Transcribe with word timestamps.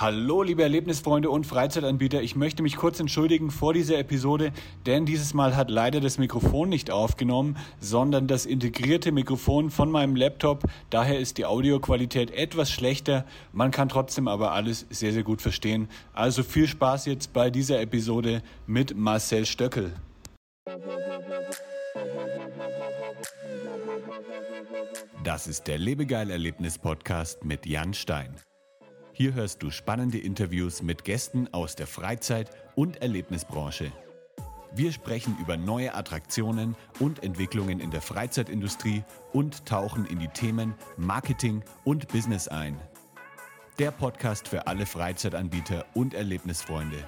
Hallo, 0.00 0.42
liebe 0.42 0.62
Erlebnisfreunde 0.62 1.28
und 1.28 1.46
Freizeitanbieter. 1.46 2.22
Ich 2.22 2.34
möchte 2.34 2.62
mich 2.62 2.76
kurz 2.76 2.98
entschuldigen 3.00 3.50
vor 3.50 3.74
dieser 3.74 3.98
Episode, 3.98 4.50
denn 4.86 5.04
dieses 5.04 5.34
Mal 5.34 5.56
hat 5.56 5.68
leider 5.68 6.00
das 6.00 6.16
Mikrofon 6.16 6.70
nicht 6.70 6.90
aufgenommen, 6.90 7.58
sondern 7.80 8.26
das 8.26 8.46
integrierte 8.46 9.12
Mikrofon 9.12 9.68
von 9.68 9.90
meinem 9.90 10.16
Laptop. 10.16 10.64
Daher 10.88 11.18
ist 11.18 11.36
die 11.36 11.44
Audioqualität 11.44 12.30
etwas 12.30 12.70
schlechter. 12.70 13.26
Man 13.52 13.72
kann 13.72 13.90
trotzdem 13.90 14.26
aber 14.26 14.52
alles 14.52 14.86
sehr, 14.88 15.12
sehr 15.12 15.22
gut 15.22 15.42
verstehen. 15.42 15.86
Also 16.14 16.44
viel 16.44 16.66
Spaß 16.66 17.04
jetzt 17.04 17.34
bei 17.34 17.50
dieser 17.50 17.78
Episode 17.82 18.40
mit 18.66 18.96
Marcel 18.96 19.44
Stöckel. 19.44 19.92
Das 25.24 25.46
ist 25.46 25.66
der 25.66 25.76
Lebegeil-Erlebnis-Podcast 25.76 27.44
mit 27.44 27.66
Jan 27.66 27.92
Stein. 27.92 28.34
Hier 29.20 29.34
hörst 29.34 29.62
du 29.62 29.70
spannende 29.70 30.16
Interviews 30.16 30.80
mit 30.80 31.04
Gästen 31.04 31.46
aus 31.52 31.76
der 31.76 31.86
Freizeit- 31.86 32.50
und 32.74 33.02
Erlebnisbranche. 33.02 33.92
Wir 34.74 34.92
sprechen 34.92 35.36
über 35.42 35.58
neue 35.58 35.94
Attraktionen 35.94 36.74
und 37.00 37.22
Entwicklungen 37.22 37.80
in 37.80 37.90
der 37.90 38.00
Freizeitindustrie 38.00 39.04
und 39.34 39.66
tauchen 39.66 40.06
in 40.06 40.20
die 40.20 40.28
Themen 40.28 40.72
Marketing 40.96 41.62
und 41.84 42.08
Business 42.08 42.48
ein. 42.48 42.80
Der 43.78 43.90
Podcast 43.90 44.48
für 44.48 44.66
alle 44.66 44.86
Freizeitanbieter 44.86 45.84
und 45.92 46.14
Erlebnisfreunde. 46.14 47.06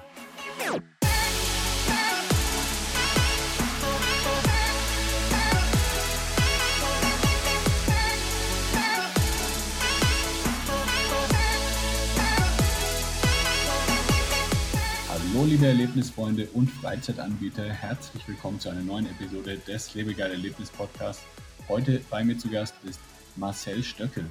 Hallo 15.33 15.45
liebe 15.45 15.65
Erlebnisfreunde 15.65 16.47
und 16.53 16.69
Freizeitanbieter, 16.69 17.63
herzlich 17.63 18.27
willkommen 18.27 18.59
zu 18.59 18.69
einer 18.69 18.83
neuen 18.83 19.07
Episode 19.07 19.57
des 19.57 19.95
Lebegeil 19.95 20.29
Erlebnis 20.29 20.69
Podcasts. 20.69 21.25
Heute 21.67 22.01
bei 22.11 22.23
mir 22.23 22.37
zu 22.37 22.51
Gast 22.51 22.75
ist 22.83 22.99
Marcel 23.35 23.81
Stöckel. 23.81 24.25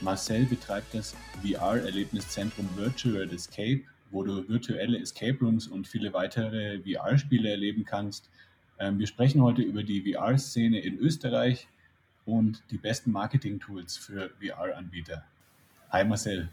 Marcel 0.00 0.46
betreibt 0.46 0.94
das 0.94 1.14
VR-Erlebniszentrum 1.44 2.68
Virtual 2.74 3.32
Escape, 3.32 3.82
wo 4.10 4.24
du 4.24 4.48
virtuelle 4.48 4.98
Escape 4.98 5.38
Rooms 5.40 5.68
und 5.68 5.86
viele 5.86 6.12
weitere 6.12 6.80
VR-Spiele 6.80 7.50
erleben 7.50 7.84
kannst. 7.84 8.28
Ähm, 8.80 8.98
wir 8.98 9.06
sprechen 9.06 9.40
heute 9.40 9.62
über 9.62 9.84
die 9.84 10.12
VR-Szene 10.12 10.80
in 10.80 10.98
Österreich 10.98 11.68
und 12.26 12.64
die 12.72 12.78
besten 12.78 13.12
Marketing-Tools 13.12 13.96
für 13.96 14.30
VR-Anbieter. 14.40 15.22
Hi 15.90 16.04
Marcel. 16.04 16.48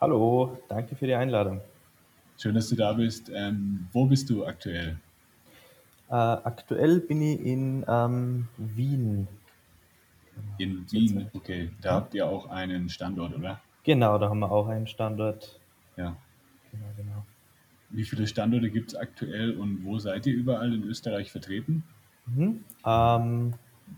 Hallo, 0.00 0.60
danke 0.68 0.96
für 0.96 1.06
die 1.06 1.14
Einladung. 1.14 1.60
Schön, 2.38 2.54
dass 2.54 2.68
du 2.68 2.76
da 2.76 2.92
bist. 2.92 3.30
Ähm, 3.34 3.88
wo 3.92 4.06
bist 4.06 4.28
du 4.30 4.44
aktuell? 4.44 4.98
Äh, 6.08 6.14
aktuell 6.14 7.00
bin 7.00 7.22
ich 7.22 7.40
in 7.40 7.84
ähm, 7.88 8.48
Wien. 8.58 9.28
In 10.58 10.84
Wien, 10.90 11.30
okay. 11.34 11.70
Da 11.80 11.94
habt 11.94 12.14
ihr 12.14 12.26
auch 12.26 12.50
einen 12.50 12.88
Standort, 12.88 13.34
oder? 13.34 13.60
Genau, 13.84 14.18
da 14.18 14.28
haben 14.28 14.40
wir 14.40 14.50
auch 14.50 14.68
einen 14.68 14.86
Standort. 14.86 15.58
Ja. 15.96 16.16
Genau, 16.70 16.86
genau. 16.96 17.26
Wie 17.90 18.04
viele 18.04 18.26
Standorte 18.26 18.70
gibt 18.70 18.92
es 18.92 18.94
aktuell 18.94 19.56
und 19.56 19.84
wo 19.84 19.98
seid 19.98 20.26
ihr 20.26 20.34
überall 20.34 20.72
in 20.72 20.82
Österreich 20.84 21.30
vertreten? 21.30 21.84
Mhm. 22.26 22.64
Ähm, 22.86 23.54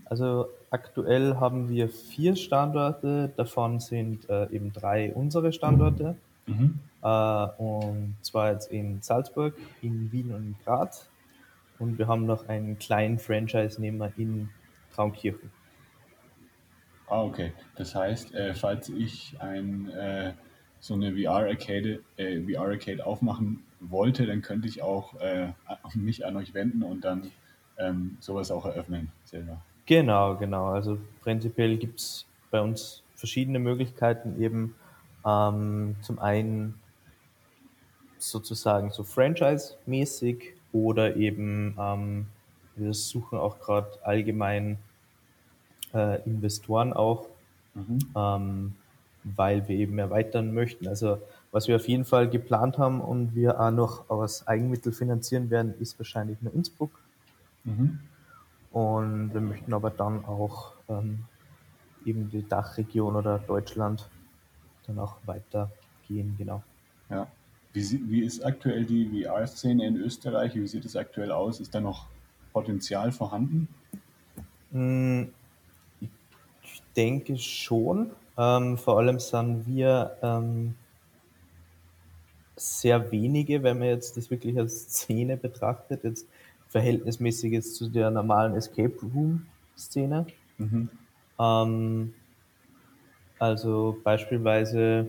also 0.07 0.49
aktuell 0.71 1.37
haben 1.37 1.69
wir 1.69 1.89
vier 1.89 2.37
Standorte, 2.37 3.33
davon 3.37 3.81
sind 3.81 4.29
äh, 4.29 4.51
eben 4.51 4.73
drei 4.73 5.13
unsere 5.15 5.53
Standorte. 5.53 6.17
Mhm. 6.47 6.81
Äh, 7.05 7.47
und 7.59 8.17
zwar 8.23 8.53
jetzt 8.53 8.73
in 8.73 9.03
Salzburg, 9.03 9.55
in 9.83 10.11
Wien 10.11 10.33
und 10.33 10.43
in 10.47 10.57
Graz. 10.65 11.09
Und 11.79 11.99
wir 11.99 12.09
haben 12.09 12.25
noch 12.25 12.49
einen 12.49 12.79
kleinen 12.79 13.19
Franchise-Nehmer 13.19 14.13
in 14.17 14.49
Traunkirchen. 14.95 15.51
Ah, 17.07 17.23
okay. 17.23 17.53
Das 17.77 17.95
heißt, 17.95 18.35
äh, 18.35 18.55
falls 18.55 18.89
ich 18.89 19.37
ein, 19.41 19.91
äh, 19.91 20.33
so 20.81 20.95
eine 20.95 21.13
VR-Arcade 21.13 22.01
äh, 22.17 22.41
VR 22.41 22.69
-Arcade 22.69 23.03
aufmachen 23.03 23.65
wollte, 23.81 24.25
dann 24.25 24.41
könnte 24.41 24.69
ich 24.69 24.83
auch 24.83 25.21
äh, 25.21 25.53
mich 25.95 26.25
an 26.25 26.37
euch 26.37 26.55
wenden 26.55 26.83
und 26.83 27.05
dann 27.05 27.31
ähm, 27.77 28.17
sowas 28.21 28.51
auch 28.51 28.65
eröffnen 28.65 29.11
selber. 29.25 29.61
Genau, 29.87 30.37
genau. 30.37 30.69
Also 30.69 30.99
prinzipiell 31.21 31.77
gibt 31.77 32.01
es 32.01 32.27
bei 32.51 32.61
uns 32.61 33.03
verschiedene 33.15 33.59
Möglichkeiten 33.59 34.41
eben. 34.41 34.75
Ähm, 35.27 35.97
zum 36.01 36.19
einen 36.19 36.81
sozusagen 38.31 38.91
so 38.91 39.05
Franchise-mäßig 39.05 40.55
oder 40.73 41.17
eben 41.17 41.77
ähm, 41.79 42.27
wir 42.77 42.95
suchen 42.95 43.39
auch 43.39 43.61
gerade 43.61 43.89
allgemein 44.03 44.79
äh, 45.93 46.23
Investoren 46.25 46.93
auch, 46.93 47.29
Mhm. 47.75 47.99
ähm, 48.15 48.75
weil 49.25 49.67
wir 49.69 49.77
eben 49.77 49.99
erweitern 49.99 50.55
möchten. 50.55 50.87
Also 50.87 51.19
was 51.51 51.67
wir 51.67 51.77
auf 51.77 51.89
jeden 51.89 52.05
Fall 52.05 52.29
geplant 52.29 52.79
haben 52.79 53.01
und 53.01 53.35
wir 53.35 53.61
auch 53.61 53.71
noch 53.71 54.09
aus 54.11 54.47
Eigenmittel 54.47 54.93
finanzieren 54.93 55.51
werden, 55.51 55.75
ist 55.81 55.99
wahrscheinlich 55.99 56.41
nur 56.41 56.55
Innsbruck. 56.55 56.91
Mhm. 57.65 58.01
Und 58.71 59.35
wir 59.35 59.41
möchten 59.41 59.73
aber 59.73 59.91
dann 59.91 60.25
auch 60.25 60.73
ähm, 60.89 61.25
eben 62.05 62.31
die 62.31 62.47
Dachregion 62.47 63.17
oder 63.17 63.39
Deutschland 63.39 64.09
dann 64.87 64.99
auch 64.99 65.17
weitergehen, 65.27 66.35
genau. 66.39 66.63
Ja. 67.09 67.27
Wie, 67.75 68.01
wie 68.09 68.21
ist 68.23 68.45
aktuell 68.45 68.85
die 68.85 69.25
VR-Szene 69.25 69.85
in 69.87 69.97
Österreich? 69.97 70.55
Wie 70.55 70.67
sieht 70.67 70.85
es 70.85 70.95
aktuell 70.95 71.33
aus? 71.33 71.59
Ist 71.61 71.75
da 71.75 71.81
noch 71.81 72.07
Potenzial 72.53 73.11
vorhanden? 73.11 73.69
Mm, 74.71 75.25
Ich 76.01 76.83
denke 76.97 77.37
schon. 77.37 78.13
Ähm, 78.39 78.79
vor 78.79 78.99
allem 78.99 79.19
sind 79.19 79.67
wir 79.67 80.17
ähm, 80.23 80.75
sehr 82.57 83.11
wenige, 83.11 83.63
wenn 83.65 83.81
man 83.81 83.89
jetzt 83.89 84.17
das 84.17 84.31
wirklich 84.31 84.57
als 84.57 84.85
Szene 84.85 85.37
betrachtet, 85.37 86.05
jetzt 86.05 86.29
verhältnismäßig 86.69 87.53
jetzt 87.53 87.75
zu 87.77 87.89
der 87.89 88.11
normalen 88.11 88.55
Escape 88.55 88.95
Room 89.03 89.47
Szene. 89.77 90.27
Mhm. 90.59 90.89
Ähm, 91.41 92.15
also 93.41 93.99
beispielsweise 94.05 95.09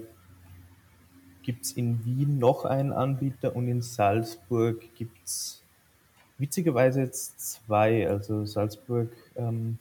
gibt's 1.45 1.72
in 1.73 2.03
Wien 2.03 2.39
noch 2.39 2.66
einen 2.66 2.91
Anbieter 2.91 3.56
und 3.56 3.67
in 3.67 3.83
Salzburg 3.83 4.81
gibt's 4.95 5.63
witzigerweise 6.39 7.01
jetzt 7.01 7.39
zwei. 7.39 8.09
Also 8.09 8.45
Salzburg 8.45 9.09
ähm, 9.35 9.78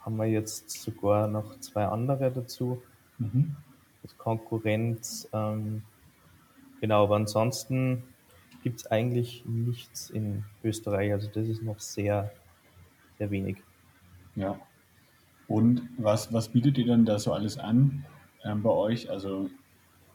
haben 0.00 0.16
wir 0.16 0.24
jetzt 0.24 0.70
sogar 0.70 1.28
noch 1.28 1.60
zwei 1.60 1.84
andere 1.84 2.30
dazu 2.30 2.82
Mhm. 3.18 3.54
als 4.02 4.16
Konkurrenz. 4.18 5.28
Ähm, 5.32 5.82
genau, 6.80 7.04
aber 7.04 7.16
ansonsten 7.16 8.02
gibt's 8.62 8.86
eigentlich 8.86 9.44
nichts 9.46 10.10
in 10.10 10.44
Österreich. 10.64 11.12
Also 11.12 11.28
das 11.32 11.46
ist 11.46 11.62
noch 11.62 11.78
sehr, 11.78 12.32
sehr 13.18 13.30
wenig. 13.30 13.58
Ja. 14.34 14.58
Und 15.46 15.88
was, 15.98 16.32
was 16.32 16.48
bietet 16.48 16.78
ihr 16.78 16.86
denn 16.86 17.04
da 17.04 17.18
so 17.18 17.32
alles 17.32 17.58
an 17.58 18.04
ähm, 18.44 18.62
bei 18.62 18.70
euch? 18.70 19.10
Also 19.10 19.50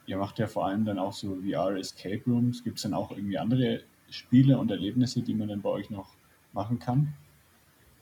ihr 0.10 0.18
macht 0.18 0.40
ja 0.40 0.48
vor 0.48 0.66
allem 0.66 0.86
dann 0.86 0.98
auch 0.98 1.14
so 1.14 1.36
VR-Escape 1.36 2.24
Rooms. 2.26 2.64
Gibt 2.64 2.78
es 2.78 2.84
dann 2.84 2.96
auch 2.96 3.12
irgendwie 3.12 3.38
andere 3.38 3.84
Spiele 4.10 4.58
und 4.58 4.72
Erlebnisse, 4.72 5.22
die 5.22 5.36
man 5.36 5.50
dann 5.50 5.62
bei 5.62 5.70
euch 5.70 5.90
noch 5.92 6.16
machen 6.52 6.80
kann? 6.80 7.14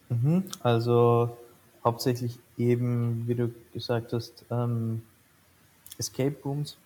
Mhm, 0.09 0.46
Also 0.62 1.38
hauptsächlich 1.84 2.40
eben, 2.57 3.28
wie 3.28 3.35
du 3.35 3.53
gesagt 3.73 4.13
hast, 4.13 4.46
ähm, 4.50 5.01
Escape 5.97 6.38
Rooms. 6.46 6.78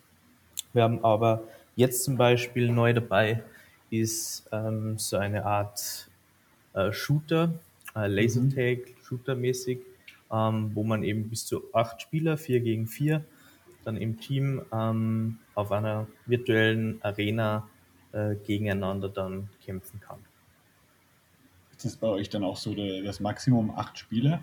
Wir 0.72 0.82
haben 0.82 1.04
aber 1.04 1.44
jetzt 1.76 2.04
zum 2.04 2.16
Beispiel 2.16 2.70
neu 2.72 2.92
dabei 2.92 3.42
ist 3.90 4.48
ähm, 4.52 4.98
so 4.98 5.18
eine 5.18 5.44
Art 5.44 6.08
äh, 6.74 6.92
Shooter, 6.92 7.54
äh, 7.94 8.06
Lasertag, 8.06 8.94
Shooter-mäßig, 9.02 9.80
ähm, 10.32 10.70
wo 10.74 10.82
man 10.82 11.04
eben 11.04 11.28
bis 11.28 11.46
zu 11.46 11.62
acht 11.74 12.02
Spieler, 12.02 12.38
vier 12.38 12.60
gegen 12.60 12.86
vier, 12.86 13.24
dann 13.84 13.96
im 13.96 14.18
Team 14.20 14.62
ähm, 14.72 15.38
auf 15.54 15.72
einer 15.72 16.06
virtuellen 16.26 17.02
Arena 17.02 17.68
äh, 18.12 18.34
gegeneinander 18.36 19.08
dann 19.08 19.48
kämpfen 19.64 20.00
kann. 20.00 20.18
Ist 21.72 21.84
das 21.84 21.96
bei 21.96 22.06
euch 22.08 22.28
dann 22.28 22.44
auch 22.44 22.56
so 22.56 22.74
das 22.74 23.20
Maximum 23.20 23.70
acht 23.76 23.98
Spieler? 23.98 24.42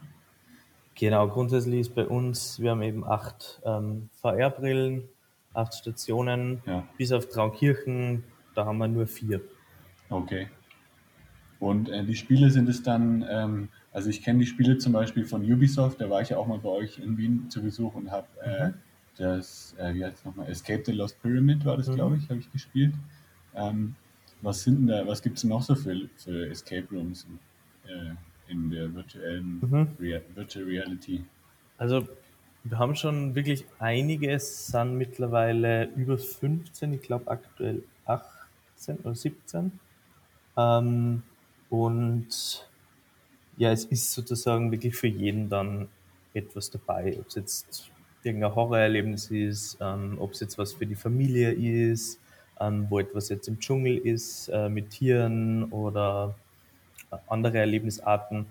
Genau, 0.96 1.28
grundsätzlich 1.30 1.80
ist 1.82 1.96
bei 1.96 2.06
uns, 2.06 2.60
wir 2.60 2.72
haben 2.72 2.82
eben 2.82 3.06
acht 3.06 3.62
ähm, 3.64 4.10
VR-Brillen, 4.22 5.08
acht 5.54 5.74
Stationen, 5.74 6.62
Ja. 6.66 6.86
bis 6.98 7.14
auf 7.14 7.30
Traukirchen, 7.30 8.24
da 8.56 8.66
haben 8.66 8.78
wir 8.80 8.90
nur 8.90 9.08
vier. 9.08 9.40
Okay. 10.10 10.50
Und 11.60 11.90
äh, 11.90 12.04
die 12.04 12.16
Spiele 12.16 12.50
sind 12.52 12.68
es 12.68 12.84
dann, 12.84 13.26
ähm, 13.30 13.70
also 13.94 14.10
ich 14.10 14.24
kenne 14.24 14.40
die 14.40 14.46
Spiele 14.46 14.78
zum 14.78 14.92
Beispiel 14.92 15.26
von 15.26 15.42
Ubisoft, 15.50 16.02
da 16.02 16.10
war 16.10 16.22
ich 16.22 16.30
ja 16.30 16.38
auch 16.38 16.48
mal 16.48 16.60
bei 16.60 16.70
euch 16.70 17.00
in 17.00 17.18
Wien 17.18 17.50
zu 17.50 17.62
Besuch 17.62 17.96
und 17.96 18.12
habe 18.12 18.28
äh, 18.44 18.72
das, 19.20 19.76
äh, 19.78 19.94
wie 19.94 20.04
heißt 20.04 20.20
es 20.20 20.26
nochmal, 20.26 20.50
Escape 20.50 20.84
the 20.86 20.94
Lost 20.94 21.22
Pyramid 21.22 21.66
war 21.66 21.78
das, 21.78 21.90
mhm. 21.90 21.96
glaube 21.96 22.18
ich, 22.18 22.30
habe 22.30 22.40
ich 22.40 22.52
gespielt. 22.52 22.94
Ähm, 23.54 23.96
was 24.42 24.64
sind 24.64 24.88
da, 24.88 25.06
was 25.06 25.22
gibt 25.22 25.38
es 25.38 25.44
noch 25.44 25.62
so 25.62 25.76
für, 25.76 26.08
für 26.16 26.50
Escape 26.50 26.88
Rooms 26.92 27.28
äh, 27.86 28.52
in 28.52 28.70
der 28.72 28.94
virtuellen 28.94 29.60
mhm. 29.60 29.88
Rea 30.00 30.22
Virtual 30.34 30.66
Reality? 30.66 31.26
Also 31.78 32.08
wir 32.64 32.78
haben 32.78 32.96
schon 32.96 33.36
wirklich 33.36 33.66
einige, 33.80 34.32
es 34.32 34.68
sind 34.68 34.98
mittlerweile 34.98 35.86
über 35.96 36.18
15, 36.18 36.94
ich 36.94 37.02
glaube 37.02 37.30
aktuell 37.30 37.84
18 38.06 38.98
oder 39.04 39.16
17. 39.16 39.72
Ähm, 40.58 41.24
und 41.70 42.70
ja, 43.58 43.72
es 43.72 43.86
ist 43.86 44.14
sozusagen 44.14 44.72
wirklich 44.72 44.96
für 44.96 45.08
jeden 45.08 45.50
dann 45.50 45.90
etwas 46.34 46.70
dabei, 46.70 47.18
ob 47.20 47.28
es 47.28 47.36
jetzt 47.36 47.92
irgendein 48.24 48.56
Horrorerlebnis 48.56 49.32
ist, 49.32 49.78
ähm, 49.82 50.18
ob 50.20 50.34
es 50.34 50.40
jetzt 50.40 50.58
was 50.58 50.74
für 50.74 50.86
die 50.86 50.96
Familie 50.96 51.52
ist, 51.52 52.20
ähm, 52.60 52.88
wo 52.90 53.00
etwas 53.00 53.30
jetzt 53.30 53.48
im 53.48 53.60
Dschungel 53.60 53.98
ist, 53.98 54.50
äh, 54.50 54.70
mit 54.70 54.90
Tieren 54.90 55.66
oder 55.72 56.36
äh, 57.12 57.18
andere 57.28 57.60
Erlebnisarten 57.60 58.46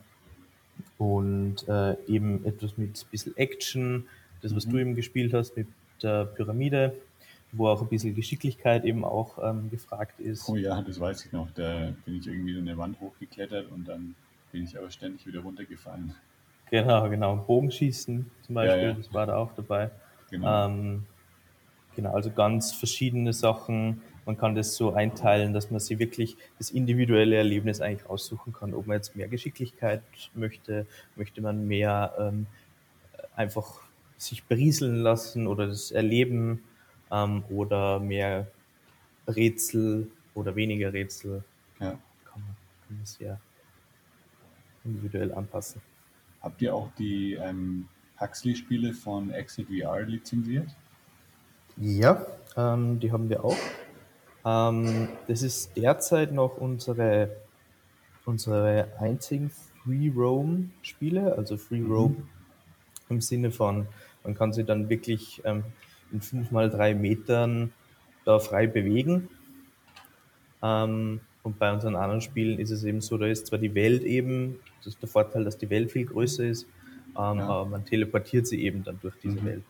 und 0.96 1.68
äh, 1.68 1.96
eben 2.06 2.44
etwas 2.44 2.76
mit 2.78 2.98
ein 2.98 3.10
bisschen 3.10 3.36
Action, 3.36 4.06
das 4.42 4.54
was 4.54 4.66
mhm. 4.66 4.70
du 4.70 4.78
eben 4.78 4.94
gespielt 4.94 5.34
hast 5.34 5.56
mit 5.56 5.68
der 6.02 6.24
Pyramide, 6.24 6.94
wo 7.52 7.68
auch 7.68 7.82
ein 7.82 7.88
bisschen 7.88 8.14
Geschicklichkeit 8.14 8.84
eben 8.84 9.04
auch 9.04 9.38
ähm, 9.42 9.70
gefragt 9.70 10.20
ist. 10.20 10.48
Oh 10.48 10.56
ja, 10.56 10.80
das 10.82 11.00
weiß 11.00 11.26
ich 11.26 11.32
noch, 11.32 11.50
da 11.52 11.92
bin 12.04 12.18
ich 12.18 12.26
irgendwie 12.26 12.56
in 12.56 12.68
eine 12.68 12.78
Wand 12.78 13.00
hochgeklettert 13.00 13.70
und 13.70 13.86
dann 13.86 14.14
bin 14.52 14.64
ich 14.64 14.78
aber 14.78 14.90
ständig 14.90 15.26
wieder 15.26 15.40
runtergefallen. 15.40 16.14
Genau, 16.70 17.08
genau. 17.08 17.36
Bogenschießen 17.36 18.30
zum 18.42 18.54
Beispiel, 18.54 18.82
ja, 18.82 18.88
ja. 18.88 18.92
das 18.94 19.12
war 19.12 19.26
da 19.26 19.36
auch 19.36 19.52
dabei. 19.54 19.90
Genau. 20.30 20.66
Ähm, 20.66 21.06
genau, 21.94 22.12
also 22.12 22.30
ganz 22.30 22.72
verschiedene 22.72 23.32
Sachen. 23.32 24.02
Man 24.26 24.36
kann 24.36 24.54
das 24.54 24.74
so 24.74 24.92
einteilen, 24.92 25.52
dass 25.54 25.70
man 25.70 25.80
sich 25.80 25.98
wirklich 25.98 26.36
das 26.58 26.70
individuelle 26.70 27.36
Erlebnis 27.36 27.80
eigentlich 27.80 28.08
aussuchen 28.08 28.52
kann. 28.52 28.74
Ob 28.74 28.86
man 28.86 28.96
jetzt 28.96 29.16
mehr 29.16 29.28
Geschicklichkeit 29.28 30.02
möchte, 30.34 30.86
möchte 31.16 31.40
man 31.40 31.66
mehr 31.66 32.14
ähm, 32.18 32.46
einfach 33.34 33.80
sich 34.18 34.44
berieseln 34.44 34.96
lassen 34.96 35.46
oder 35.46 35.66
das 35.66 35.90
erleben 35.90 36.62
ähm, 37.10 37.44
oder 37.48 38.00
mehr 38.00 38.48
Rätsel 39.26 40.10
oder 40.34 40.56
weniger 40.56 40.92
Rätsel. 40.92 41.44
Ja. 41.80 41.98
Kann 42.24 42.42
man, 42.42 42.56
kann 42.86 42.96
man 42.96 43.06
sehr 43.06 43.40
individuell 44.84 45.32
anpassen. 45.32 45.80
Habt 46.40 46.62
ihr 46.62 46.74
auch 46.74 46.90
die 46.98 47.34
ähm, 47.34 47.88
Huxley-Spiele 48.20 48.92
von 48.92 49.30
Exit 49.30 49.68
VR 49.68 50.02
lizenziert? 50.02 50.68
Ja, 51.76 52.24
ähm, 52.56 52.98
die 53.00 53.12
haben 53.12 53.28
wir 53.28 53.44
auch. 53.44 53.56
Ähm, 54.44 55.08
das 55.26 55.42
ist 55.42 55.76
derzeit 55.76 56.32
noch 56.32 56.56
unsere, 56.56 57.36
unsere 58.24 58.88
einzigen 58.98 59.50
Free 59.50 60.10
Roam 60.14 60.70
Spiele, 60.82 61.36
also 61.36 61.56
Free 61.56 61.80
mhm. 61.80 61.92
Roam 61.92 62.28
im 63.08 63.20
Sinne 63.20 63.50
von, 63.50 63.86
man 64.24 64.34
kann 64.34 64.52
sich 64.52 64.66
dann 64.66 64.88
wirklich 64.88 65.40
ähm, 65.44 65.64
in 66.12 66.20
5 66.20 66.50
mal 66.50 66.70
3 66.70 66.94
Metern 66.94 67.72
da 68.24 68.38
frei 68.38 68.66
bewegen. 68.66 69.28
Ähm, 70.62 71.20
und 71.48 71.58
bei 71.58 71.72
unseren 71.72 71.96
anderen 71.96 72.20
Spielen 72.20 72.58
ist 72.58 72.70
es 72.70 72.84
eben 72.84 73.00
so, 73.00 73.16
da 73.16 73.26
ist 73.26 73.46
zwar 73.46 73.58
die 73.58 73.74
Welt 73.74 74.02
eben, 74.02 74.60
das 74.78 74.88
ist 74.88 75.00
der 75.00 75.08
Vorteil, 75.08 75.44
dass 75.44 75.56
die 75.56 75.70
Welt 75.70 75.90
viel 75.90 76.04
größer 76.04 76.44
ist, 76.44 76.64
ähm, 77.16 77.38
ja. 77.38 77.48
aber 77.48 77.64
man 77.64 77.86
teleportiert 77.86 78.46
sie 78.46 78.62
eben 78.62 78.84
dann 78.84 78.98
durch 79.00 79.14
diese 79.22 79.40
mhm. 79.40 79.46
Welt. 79.46 79.64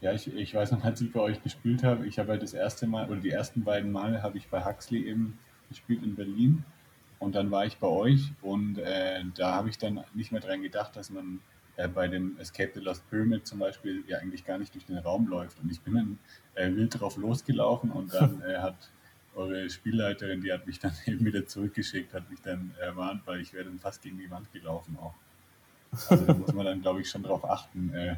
Ja, 0.00 0.12
ich, 0.12 0.32
ich 0.32 0.54
weiß 0.54 0.70
noch, 0.70 0.84
als 0.84 1.00
ich 1.00 1.10
bei 1.12 1.18
euch 1.18 1.42
gespielt 1.42 1.82
habe, 1.82 2.06
ich 2.06 2.20
habe 2.20 2.30
halt 2.30 2.44
das 2.44 2.54
erste 2.54 2.86
Mal, 2.86 3.08
oder 3.08 3.18
die 3.18 3.30
ersten 3.30 3.64
beiden 3.64 3.90
Male 3.90 4.22
habe 4.22 4.38
ich 4.38 4.46
bei 4.46 4.64
Huxley 4.64 5.08
eben 5.08 5.36
gespielt 5.68 6.04
in 6.04 6.14
Berlin. 6.14 6.62
Und 7.18 7.34
dann 7.34 7.50
war 7.50 7.66
ich 7.66 7.78
bei 7.78 7.88
euch 7.88 8.32
und 8.40 8.78
äh, 8.78 9.24
da 9.34 9.54
habe 9.54 9.68
ich 9.68 9.78
dann 9.78 10.04
nicht 10.14 10.30
mehr 10.30 10.40
dran 10.40 10.62
gedacht, 10.62 10.94
dass 10.94 11.10
man 11.10 11.40
äh, 11.74 11.88
bei 11.88 12.06
dem 12.06 12.38
Escape 12.38 12.70
the 12.72 12.80
Lost 12.80 13.08
Pyramid 13.10 13.48
zum 13.48 13.58
Beispiel 13.58 14.04
ja 14.06 14.18
eigentlich 14.18 14.44
gar 14.44 14.58
nicht 14.58 14.72
durch 14.74 14.86
den 14.86 14.98
Raum 14.98 15.26
läuft. 15.26 15.58
Und 15.60 15.72
ich 15.72 15.80
bin 15.80 15.94
dann 15.94 16.18
äh, 16.54 16.72
wild 16.72 17.00
drauf 17.00 17.16
losgelaufen 17.16 17.90
und 17.90 18.14
dann 18.14 18.42
äh, 18.48 18.58
hat 18.58 18.76
eure 19.36 19.68
Spielleiterin, 19.70 20.40
die 20.40 20.52
hat 20.52 20.66
mich 20.66 20.80
dann 20.80 20.92
eben 21.06 21.24
wieder 21.24 21.46
zurückgeschickt, 21.46 22.12
hat 22.14 22.28
mich 22.30 22.40
dann 22.40 22.74
ermahnt, 22.80 23.22
weil 23.26 23.40
ich 23.40 23.52
wäre 23.52 23.64
dann 23.64 23.78
fast 23.78 24.02
gegen 24.02 24.18
die 24.18 24.30
Wand 24.30 24.52
gelaufen 24.52 24.96
auch. 25.00 25.14
Also 26.08 26.24
da 26.24 26.34
muss 26.34 26.52
man 26.52 26.66
dann, 26.66 26.82
glaube 26.82 27.00
ich, 27.00 27.08
schon 27.08 27.22
darauf 27.22 27.44
achten, 27.44 27.94
äh, 27.94 28.16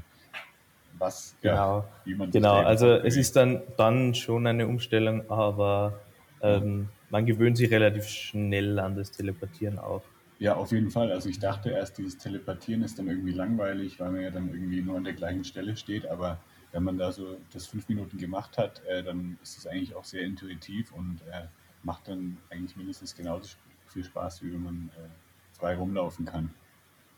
was, 0.98 1.36
genau. 1.40 1.54
Ja, 1.54 1.88
wie 2.04 2.14
man 2.14 2.30
Genau, 2.30 2.56
also 2.56 2.88
es 2.94 3.16
ist 3.16 3.36
dann, 3.36 3.62
dann 3.76 4.14
schon 4.14 4.46
eine 4.46 4.66
Umstellung, 4.66 5.30
aber 5.30 6.00
ähm, 6.40 6.88
man 7.10 7.26
gewöhnt 7.26 7.56
sich 7.56 7.70
relativ 7.70 8.08
schnell 8.08 8.78
an 8.78 8.96
das 8.96 9.12
Teleportieren 9.12 9.78
auch. 9.78 10.02
Ja, 10.38 10.54
auf 10.54 10.72
jeden 10.72 10.90
Fall. 10.90 11.10
Also 11.12 11.28
ich 11.28 11.38
dachte 11.38 11.70
erst, 11.70 11.98
dieses 11.98 12.16
Teleportieren 12.18 12.82
ist 12.82 12.98
dann 12.98 13.08
irgendwie 13.08 13.32
langweilig, 13.32 13.98
weil 13.98 14.10
man 14.10 14.20
ja 14.20 14.30
dann 14.30 14.48
irgendwie 14.48 14.80
nur 14.80 14.96
an 14.96 15.04
der 15.04 15.14
gleichen 15.14 15.44
Stelle 15.44 15.76
steht, 15.76 16.06
aber 16.06 16.38
wenn 16.72 16.84
man 16.84 16.98
da 16.98 17.12
so 17.12 17.38
das 17.52 17.66
fünf 17.66 17.88
Minuten 17.88 18.18
gemacht 18.18 18.58
hat, 18.58 18.84
äh, 18.84 19.02
dann 19.02 19.38
ist 19.42 19.58
es 19.58 19.66
eigentlich 19.66 19.94
auch 19.94 20.04
sehr 20.04 20.22
intuitiv 20.22 20.92
und 20.92 21.20
äh, 21.30 21.46
macht 21.82 22.08
dann 22.08 22.36
eigentlich 22.50 22.76
mindestens 22.76 23.14
genauso 23.14 23.56
viel 23.88 24.04
Spaß, 24.04 24.42
wie 24.42 24.52
wenn 24.52 24.62
man 24.62 24.90
äh, 24.96 25.56
frei 25.58 25.76
rumlaufen 25.76 26.26
kann. 26.26 26.50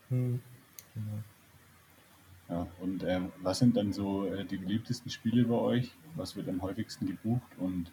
Hm. 0.09 0.41
Genau. 0.93 1.23
Ja, 2.49 2.67
und 2.81 3.03
ähm, 3.03 3.31
was 3.41 3.59
sind 3.59 3.77
dann 3.77 3.93
so 3.93 4.25
äh, 4.25 4.43
die 4.43 4.57
beliebtesten 4.57 5.09
Spiele 5.09 5.45
bei 5.45 5.55
euch? 5.55 5.91
Was 6.15 6.35
wird 6.35 6.49
am 6.49 6.61
häufigsten 6.61 7.07
gebucht 7.07 7.49
und 7.57 7.91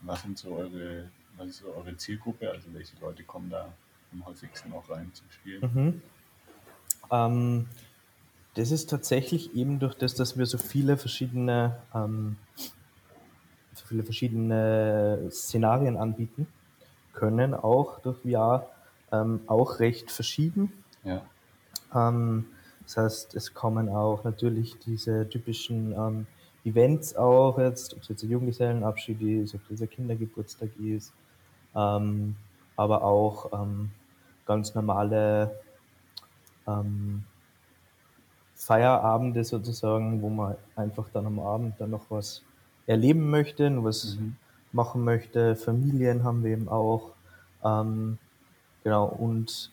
was 0.00 0.22
sind 0.22 0.38
so 0.38 0.54
eure, 0.54 1.10
was 1.36 1.48
ist 1.48 1.58
so 1.58 1.74
eure 1.74 1.94
Zielgruppe? 1.96 2.50
Also 2.50 2.72
welche 2.72 2.98
Leute 3.00 3.22
kommen 3.24 3.50
da 3.50 3.72
am 4.12 4.24
häufigsten 4.24 4.72
auch 4.72 4.88
rein 4.88 5.12
zum 5.12 5.30
Spielen? 5.30 5.60
Mhm. 5.60 6.02
Ähm, 7.10 7.66
das 8.58 8.72
ist 8.72 8.90
tatsächlich 8.90 9.54
eben 9.54 9.78
durch 9.78 9.94
das, 9.94 10.14
dass 10.14 10.36
wir 10.36 10.44
so 10.44 10.58
viele 10.58 10.96
verschiedene, 10.96 11.76
ähm, 11.94 12.36
so 13.72 13.86
viele 13.86 14.02
verschiedene 14.02 15.28
Szenarien 15.30 15.96
anbieten 15.96 16.48
können, 17.12 17.54
auch 17.54 18.00
durch 18.00 18.18
VR, 18.22 18.68
ähm, 19.12 19.40
auch 19.46 19.78
recht 19.78 20.10
verschieden. 20.10 20.72
Ja. 21.04 21.22
Ähm, 21.94 22.46
das 22.82 22.96
heißt, 22.96 23.36
es 23.36 23.54
kommen 23.54 23.88
auch 23.88 24.24
natürlich 24.24 24.76
diese 24.80 25.28
typischen 25.28 25.92
ähm, 25.92 26.26
Events 26.64 27.14
auch 27.14 27.58
jetzt, 27.58 27.94
ob 27.94 28.02
es 28.02 28.08
jetzt 28.08 28.24
ein 28.24 28.30
Junggesellenabschied 28.30 29.22
ist, 29.22 29.54
ob 29.54 29.60
es 29.70 29.80
ein 29.80 29.88
Kindergeburtstag 29.88 30.70
ist, 30.80 31.12
ähm, 31.76 32.34
aber 32.74 33.04
auch 33.04 33.52
ähm, 33.52 33.92
ganz 34.46 34.74
normale 34.74 35.60
ähm, 36.66 37.24
Feierabende 38.68 39.44
sozusagen, 39.44 40.20
wo 40.20 40.28
man 40.28 40.54
einfach 40.76 41.08
dann 41.08 41.24
am 41.24 41.40
Abend 41.40 41.80
dann 41.80 41.88
noch 41.88 42.10
was 42.10 42.42
erleben 42.86 43.30
möchte, 43.30 43.82
was 43.82 44.16
mhm. 44.16 44.36
machen 44.72 45.04
möchte. 45.04 45.56
Familien 45.56 46.22
haben 46.22 46.44
wir 46.44 46.50
eben 46.50 46.68
auch. 46.68 47.12
Ähm, 47.64 48.18
genau, 48.84 49.06
und 49.06 49.72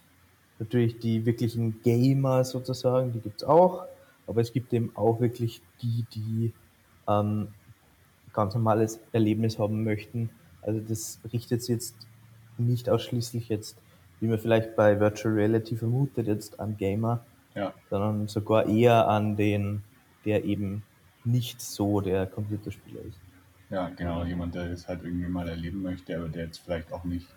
natürlich 0.59 0.97
die 0.99 1.25
wirklichen 1.25 1.81
Gamer 1.81 2.45
sozusagen, 2.45 3.11
die 3.11 3.19
gibt's 3.19 3.43
auch. 3.43 3.83
Aber 4.27 4.39
es 4.39 4.53
gibt 4.53 4.71
eben 4.71 4.93
auch 4.95 5.19
wirklich 5.19 5.61
die, 5.81 6.05
die 6.13 6.53
ähm, 7.05 7.49
ganz 8.31 8.53
normales 8.53 9.01
Erlebnis 9.11 9.59
haben 9.59 9.83
möchten. 9.83 10.29
Also 10.61 10.79
das 10.79 11.19
richtet 11.33 11.63
sich 11.63 11.75
jetzt 11.75 11.95
nicht 12.57 12.89
ausschließlich 12.89 13.49
jetzt, 13.49 13.75
wie 14.21 14.27
man 14.27 14.39
vielleicht 14.39 14.77
bei 14.77 15.01
Virtual 15.01 15.33
Reality 15.33 15.75
vermutet, 15.75 16.27
jetzt 16.27 16.61
an 16.61 16.77
Gamer, 16.77 17.25
ja. 17.55 17.73
sondern 17.89 18.27
sogar 18.27 18.67
eher 18.67 19.07
an 19.07 19.35
den, 19.35 19.83
der 20.25 20.43
eben 20.43 20.83
nicht 21.23 21.61
so 21.61 22.01
der 22.01 22.27
Computerspieler 22.27 23.01
ist. 23.01 23.19
Ja, 23.69 23.89
genau, 23.89 24.23
jemand, 24.23 24.53
der 24.53 24.69
es 24.71 24.87
halt 24.87 25.03
irgendwie 25.03 25.27
mal 25.27 25.47
erleben 25.47 25.81
möchte, 25.81 26.15
aber 26.15 26.29
der 26.29 26.45
jetzt 26.45 26.59
vielleicht 26.59 26.93
auch 26.93 27.03
nicht 27.03 27.27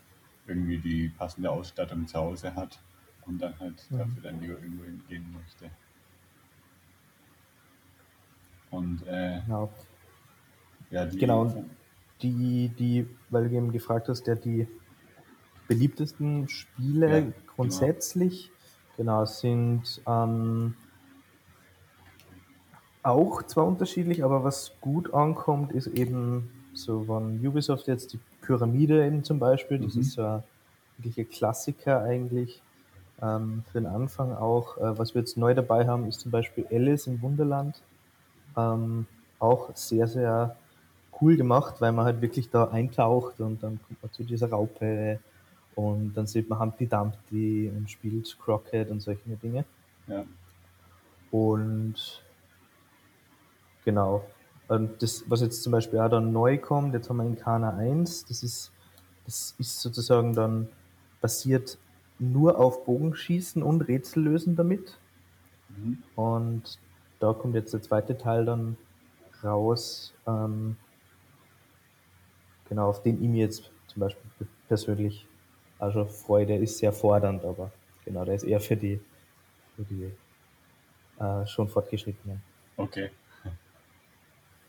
irgendwie 0.47 0.77
die 0.77 1.09
passende 1.09 1.49
Ausstattung 1.49 2.07
zu 2.07 2.19
Hause 2.19 2.55
hat 2.55 2.79
und 3.25 3.41
dann 3.41 3.57
halt 3.59 3.85
mhm. 3.89 3.97
dafür 3.97 4.23
dann 4.23 4.39
lieber 4.39 4.53
irgendwo 4.61 4.83
hingehen 4.83 5.25
möchte. 5.33 5.71
Und 8.71 9.07
äh, 9.07 9.41
genau. 9.45 9.71
ja, 10.91 11.05
die, 11.05 11.17
genau. 11.17 11.65
Die, 12.21 12.69
die, 12.77 13.07
weil 13.29 13.47
du 13.47 13.55
eben 13.55 13.71
gefragt 13.71 14.09
hast, 14.09 14.27
der 14.27 14.35
die 14.35 14.67
beliebtesten 15.67 16.49
Spiele 16.49 17.09
ja, 17.09 17.19
genau. 17.19 17.33
Genau, 18.99 19.23
sind 19.23 20.01
ähm, 20.05 20.73
auch 23.01 23.41
zwar 23.43 23.65
unterschiedlich, 23.65 24.25
aber 24.25 24.43
was 24.43 24.73
gut 24.81 25.13
ankommt, 25.13 25.71
ist 25.71 25.87
eben 25.87 26.51
so 26.73 27.05
von 27.05 27.39
Ubisoft 27.39 27.87
jetzt 27.87 28.11
die 28.11 28.19
Pyramide 28.41 29.07
eben 29.07 29.23
zum 29.23 29.39
Beispiel. 29.39 29.79
Das 29.79 29.95
mhm. 29.95 30.01
ist 30.01 30.11
so 30.11 30.23
ein 30.23 30.43
wirklicher 30.97 31.31
Klassiker 31.31 32.01
eigentlich 32.01 32.61
ähm, 33.21 33.63
für 33.71 33.79
den 33.79 33.87
Anfang 33.87 34.33
auch. 34.33 34.75
Äh, 34.75 34.99
was 34.99 35.15
wir 35.15 35.21
jetzt 35.21 35.37
neu 35.37 35.53
dabei 35.53 35.87
haben, 35.87 36.05
ist 36.05 36.19
zum 36.19 36.31
Beispiel 36.31 36.67
Alice 36.69 37.07
im 37.07 37.21
Wunderland. 37.21 37.81
ähm, 38.57 39.05
auch 39.39 39.73
sehr, 39.75 40.07
sehr 40.07 40.57
cool 41.21 41.37
gemacht, 41.37 41.79
weil 41.79 41.93
man 41.93 42.03
halt 42.03 42.19
wirklich 42.21 42.49
da 42.49 42.65
eintaucht 42.65 43.39
und 43.39 43.63
dann 43.63 43.79
kommt 43.81 44.03
man 44.03 44.11
zu 44.11 44.25
dieser 44.25 44.49
Raupe 44.49 45.19
und 45.79 46.13
dann 46.13 46.27
sieht 46.27 46.49
man 46.49 46.59
Humpty 46.59 46.87
Dumpty 46.87 47.71
und 47.73 47.89
spielt 47.89 48.37
Crockett 48.37 48.91
und 48.91 48.99
solche 48.99 49.37
Dinge. 49.37 49.63
Ja. 50.07 50.25
Und 51.31 52.21
genau. 53.85 54.25
Und 54.67 55.01
das, 55.01 55.23
was 55.27 55.39
jetzt 55.39 55.63
zum 55.63 55.71
Beispiel 55.71 55.99
auch 55.99 56.09
dann 56.09 56.33
neu 56.33 56.57
kommt, 56.57 56.93
jetzt 56.93 57.09
haben 57.09 57.17
wir 57.17 57.23
in 57.23 57.37
Kana 57.37 57.77
1, 57.77 58.25
das 58.25 58.43
ist, 58.43 58.73
das 59.23 59.55
ist 59.57 59.81
sozusagen 59.81 60.33
dann 60.33 60.67
basiert 61.21 61.77
nur 62.19 62.59
auf 62.59 62.83
Bogenschießen 62.83 63.63
und 63.63 63.81
Rätsel 63.83 64.23
lösen 64.23 64.57
damit. 64.57 64.99
Mhm. 65.69 66.03
Und 66.17 66.77
da 67.21 67.31
kommt 67.31 67.55
jetzt 67.55 67.73
der 67.73 67.81
zweite 67.81 68.17
Teil 68.17 68.43
dann 68.43 68.75
raus. 69.45 70.13
Ähm, 70.27 70.75
genau, 72.67 72.89
auf 72.89 73.01
den 73.01 73.23
ich 73.23 73.29
mir 73.29 73.45
jetzt 73.45 73.71
zum 73.87 74.01
Beispiel 74.01 74.47
persönlich 74.67 75.28
also 75.79 76.05
freue. 76.05 76.45
Der 76.45 76.59
ist 76.59 76.77
sehr 76.77 76.93
fordernd, 76.93 77.43
aber 77.43 77.71
genau, 78.05 78.25
der 78.25 78.35
ist 78.35 78.43
eher 78.43 78.59
für 78.59 78.75
die, 78.75 78.99
für 79.75 79.83
die 79.83 80.11
äh, 81.19 81.47
schon 81.47 81.67
fortgeschrittenen. 81.67 82.41
Okay. 82.77 83.09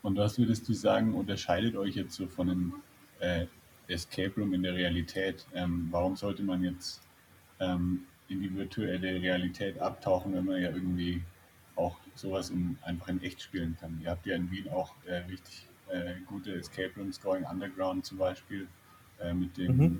Und 0.01 0.17
was 0.17 0.37
würdest 0.39 0.67
du 0.67 0.73
sagen, 0.73 1.13
unterscheidet 1.13 1.75
euch 1.75 1.95
jetzt 1.95 2.15
so 2.15 2.27
von 2.27 2.49
einem 2.49 2.73
äh, 3.19 3.45
Escape 3.87 4.33
Room 4.35 4.53
in 4.53 4.63
der 4.63 4.73
Realität? 4.73 5.45
Ähm, 5.53 5.89
warum 5.91 6.15
sollte 6.15 6.43
man 6.43 6.63
jetzt 6.63 7.01
ähm, 7.59 8.05
in 8.27 8.41
die 8.41 8.55
virtuelle 8.55 9.21
Realität 9.21 9.79
abtauchen, 9.79 10.33
wenn 10.33 10.45
man 10.45 10.61
ja 10.61 10.71
irgendwie 10.71 11.21
auch 11.75 11.97
sowas 12.15 12.49
in, 12.49 12.77
einfach 12.81 13.09
in 13.09 13.21
echt 13.21 13.41
spielen 13.41 13.77
kann? 13.79 13.99
Ihr 14.03 14.09
habt 14.09 14.25
ja 14.25 14.35
in 14.35 14.49
Wien 14.49 14.69
auch 14.69 14.93
äh, 15.05 15.17
richtig 15.17 15.67
äh, 15.89 16.15
gute 16.25 16.55
Escape 16.55 16.91
Rooms, 16.97 17.21
Going 17.21 17.43
Underground 17.43 18.05
zum 18.05 18.17
Beispiel, 18.17 18.67
äh, 19.19 19.33
mit 19.33 19.55
dem 19.57 19.77
Mhm. 19.77 19.99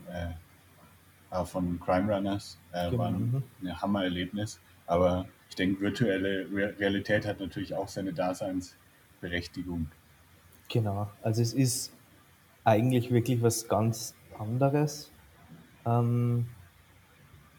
Äh, 1.31 1.45
von 1.45 1.79
Crime 1.79 2.13
Runners, 2.13 2.59
äh, 2.71 2.89
Genau, 2.89 3.03
war 3.03 3.07
ein, 3.07 3.31
mhm. 3.31 3.43
ein 3.63 3.81
Hammererlebnis. 3.81 4.59
Aber 4.85 5.25
ich 5.50 5.55
denke, 5.55 5.81
virtuelle 5.81 6.47
Re 6.51 6.73
Realität 6.79 7.25
hat 7.25 7.39
natürlich 7.39 7.73
auch 7.73 7.88
seine 7.88 8.13
Daseinsberechtigung. 8.13 9.89
Genau, 10.69 11.09
also 11.21 11.41
es 11.41 11.53
ist 11.53 11.93
eigentlich 12.63 13.11
wirklich 13.11 13.41
was 13.41 13.67
ganz 13.67 14.15
anderes, 14.39 15.11
ähm, 15.85 16.47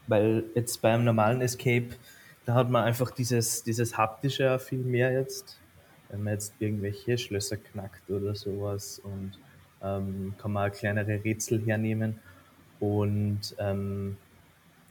weil 0.07 0.45
jetzt 0.55 0.81
beim 0.81 1.03
normalen 1.03 1.41
Escape, 1.41 1.89
da 2.45 2.55
hat 2.55 2.69
man 2.69 2.83
einfach 2.83 3.11
dieses, 3.11 3.63
dieses 3.63 3.97
haptische 3.97 4.57
viel 4.59 4.79
mehr 4.79 5.11
jetzt, 5.11 5.59
wenn 6.09 6.23
man 6.23 6.33
jetzt 6.33 6.55
irgendwelche 6.59 7.17
Schlösser 7.17 7.57
knackt 7.57 8.09
oder 8.09 8.35
sowas 8.35 8.99
und 8.99 9.39
ähm, 9.81 10.33
kann 10.37 10.51
man 10.51 10.71
kleinere 10.71 11.23
Rätsel 11.23 11.63
hernehmen 11.63 12.19
und 12.83 13.39
ähm, 13.59 14.17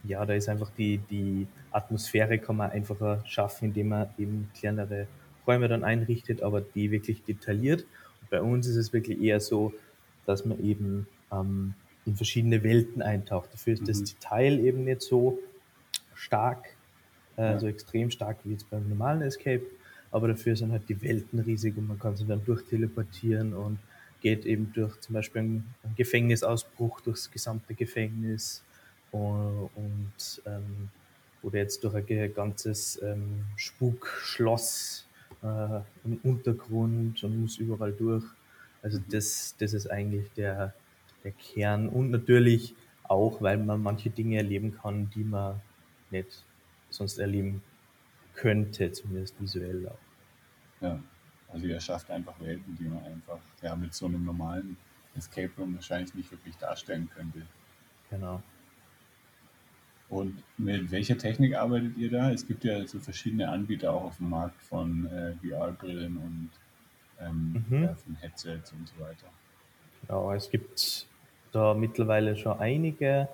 ja, 0.03 0.25
da 0.25 0.33
ist 0.33 0.49
einfach 0.49 0.71
die, 0.77 0.97
die 1.09 1.47
Atmosphäre 1.71 2.39
kann 2.39 2.57
man 2.57 2.71
einfacher 2.71 3.23
schaffen, 3.25 3.65
indem 3.65 3.89
man 3.89 4.07
eben 4.17 4.49
kleinere 4.59 5.07
Räume 5.45 5.67
dann 5.67 5.83
einrichtet, 5.83 6.41
aber 6.41 6.61
die 6.61 6.89
wirklich 6.91 7.23
detailliert. 7.23 7.81
Und 8.21 8.29
bei 8.31 8.41
uns 8.41 8.67
ist 8.67 8.77
es 8.77 8.93
wirklich 8.93 9.21
eher 9.21 9.39
so, 9.39 9.73
dass 10.25 10.43
man 10.45 10.59
eben 10.63 11.07
ähm, 11.31 11.75
in 12.05 12.15
verschiedene 12.15 12.63
Welten 12.63 13.01
eintaucht. 13.01 13.53
Dafür 13.53 13.73
ist 13.75 13.87
das 13.87 13.99
Mhm. 14.01 14.05
Detail 14.05 14.59
eben 14.59 14.83
nicht 14.85 15.01
so 15.03 15.39
stark, 16.15 16.65
äh, 17.37 17.41
Ja. 17.43 17.59
so 17.59 17.67
extrem 17.67 18.09
stark 18.11 18.37
wie 18.43 18.51
jetzt 18.53 18.69
beim 18.71 18.89
normalen 18.89 19.21
Escape, 19.21 19.63
aber 20.11 20.27
dafür 20.29 20.55
sind 20.55 20.71
halt 20.71 20.89
die 20.89 21.01
Welten 21.01 21.39
riesig 21.39 21.77
und 21.77 21.87
man 21.87 21.99
kann 21.99 22.15
sich 22.17 22.27
dann 22.27 22.43
durchteleportieren 22.45 23.53
und 23.53 23.77
geht 24.23 24.45
eben 24.45 24.71
durch 24.73 24.99
zum 25.01 25.13
Beispiel 25.13 25.41
einen 25.41 25.73
Gefängnisausbruch 25.95 27.01
durchs 27.01 27.29
gesamte 27.29 27.75
Gefängnis 27.75 28.63
und, 29.11 29.69
und 29.75 30.41
ähm, 30.45 30.89
oder 31.43 31.59
jetzt 31.59 31.83
durch 31.83 31.93
ein 31.93 32.33
ganzes 32.33 32.99
ähm, 33.03 33.43
Spukschloss 33.57 35.05
äh, 35.43 35.81
im 36.05 36.19
Untergrund 36.23 37.21
und 37.23 37.41
muss 37.41 37.57
überall 37.57 37.91
durch. 37.91 38.23
Also 38.81 38.99
das, 39.09 39.55
das 39.59 39.73
ist 39.73 39.91
eigentlich 39.91 40.31
der, 40.37 40.73
der 41.23 41.33
Kern 41.33 41.89
und 41.89 42.09
natürlich 42.09 42.75
auch, 43.03 43.41
weil 43.41 43.57
man 43.57 43.83
manche 43.83 44.09
Dinge 44.09 44.37
erleben 44.37 44.73
kann, 44.73 45.09
die 45.13 45.25
man 45.25 45.59
nicht 46.11 46.45
sonst 46.89 47.17
erleben 47.17 47.61
könnte, 48.35 48.91
zumindest 48.93 49.39
visuell 49.39 49.87
auch. 49.89 50.81
Ja. 50.81 50.99
Also 51.53 51.67
ihr 51.67 51.79
schafft 51.79 52.09
einfach 52.11 52.39
Welten, 52.39 52.75
die 52.75 52.85
man 52.85 53.03
einfach 53.05 53.39
ja, 53.61 53.75
mit 53.75 53.93
so 53.93 54.07
einem 54.07 54.25
normalen 54.25 54.77
Escape 55.15 55.51
Room 55.57 55.75
wahrscheinlich 55.75 56.13
nicht 56.15 56.31
wirklich 56.31 56.57
darstellen 56.57 57.09
könnte. 57.09 57.47
Genau. 58.09 58.43
Und 60.09 60.43
mit 60.57 60.91
welcher 60.91 61.17
Technik 61.17 61.55
arbeitet 61.55 61.97
ihr 61.97 62.11
da? 62.11 62.31
Es 62.31 62.45
gibt 62.47 62.63
ja 62.63 62.85
so 62.87 62.99
verschiedene 62.99 63.49
Anbieter 63.49 63.93
auch 63.93 64.03
auf 64.03 64.17
dem 64.17 64.29
Markt 64.29 64.61
von 64.61 65.05
äh, 65.07 65.35
VR-Brillen 65.35 66.17
und 66.17 66.51
ähm, 67.19 67.65
Mhm. 67.69 67.83
ja, 67.83 67.95
von 67.95 68.15
Headsets 68.15 68.73
und 68.73 68.87
so 68.89 68.99
weiter. 68.99 69.27
Genau, 70.01 70.31
es 70.33 70.49
gibt 70.49 71.07
da 71.51 71.73
mittlerweile 71.73 72.35
schon 72.35 72.59
einige 72.59 73.29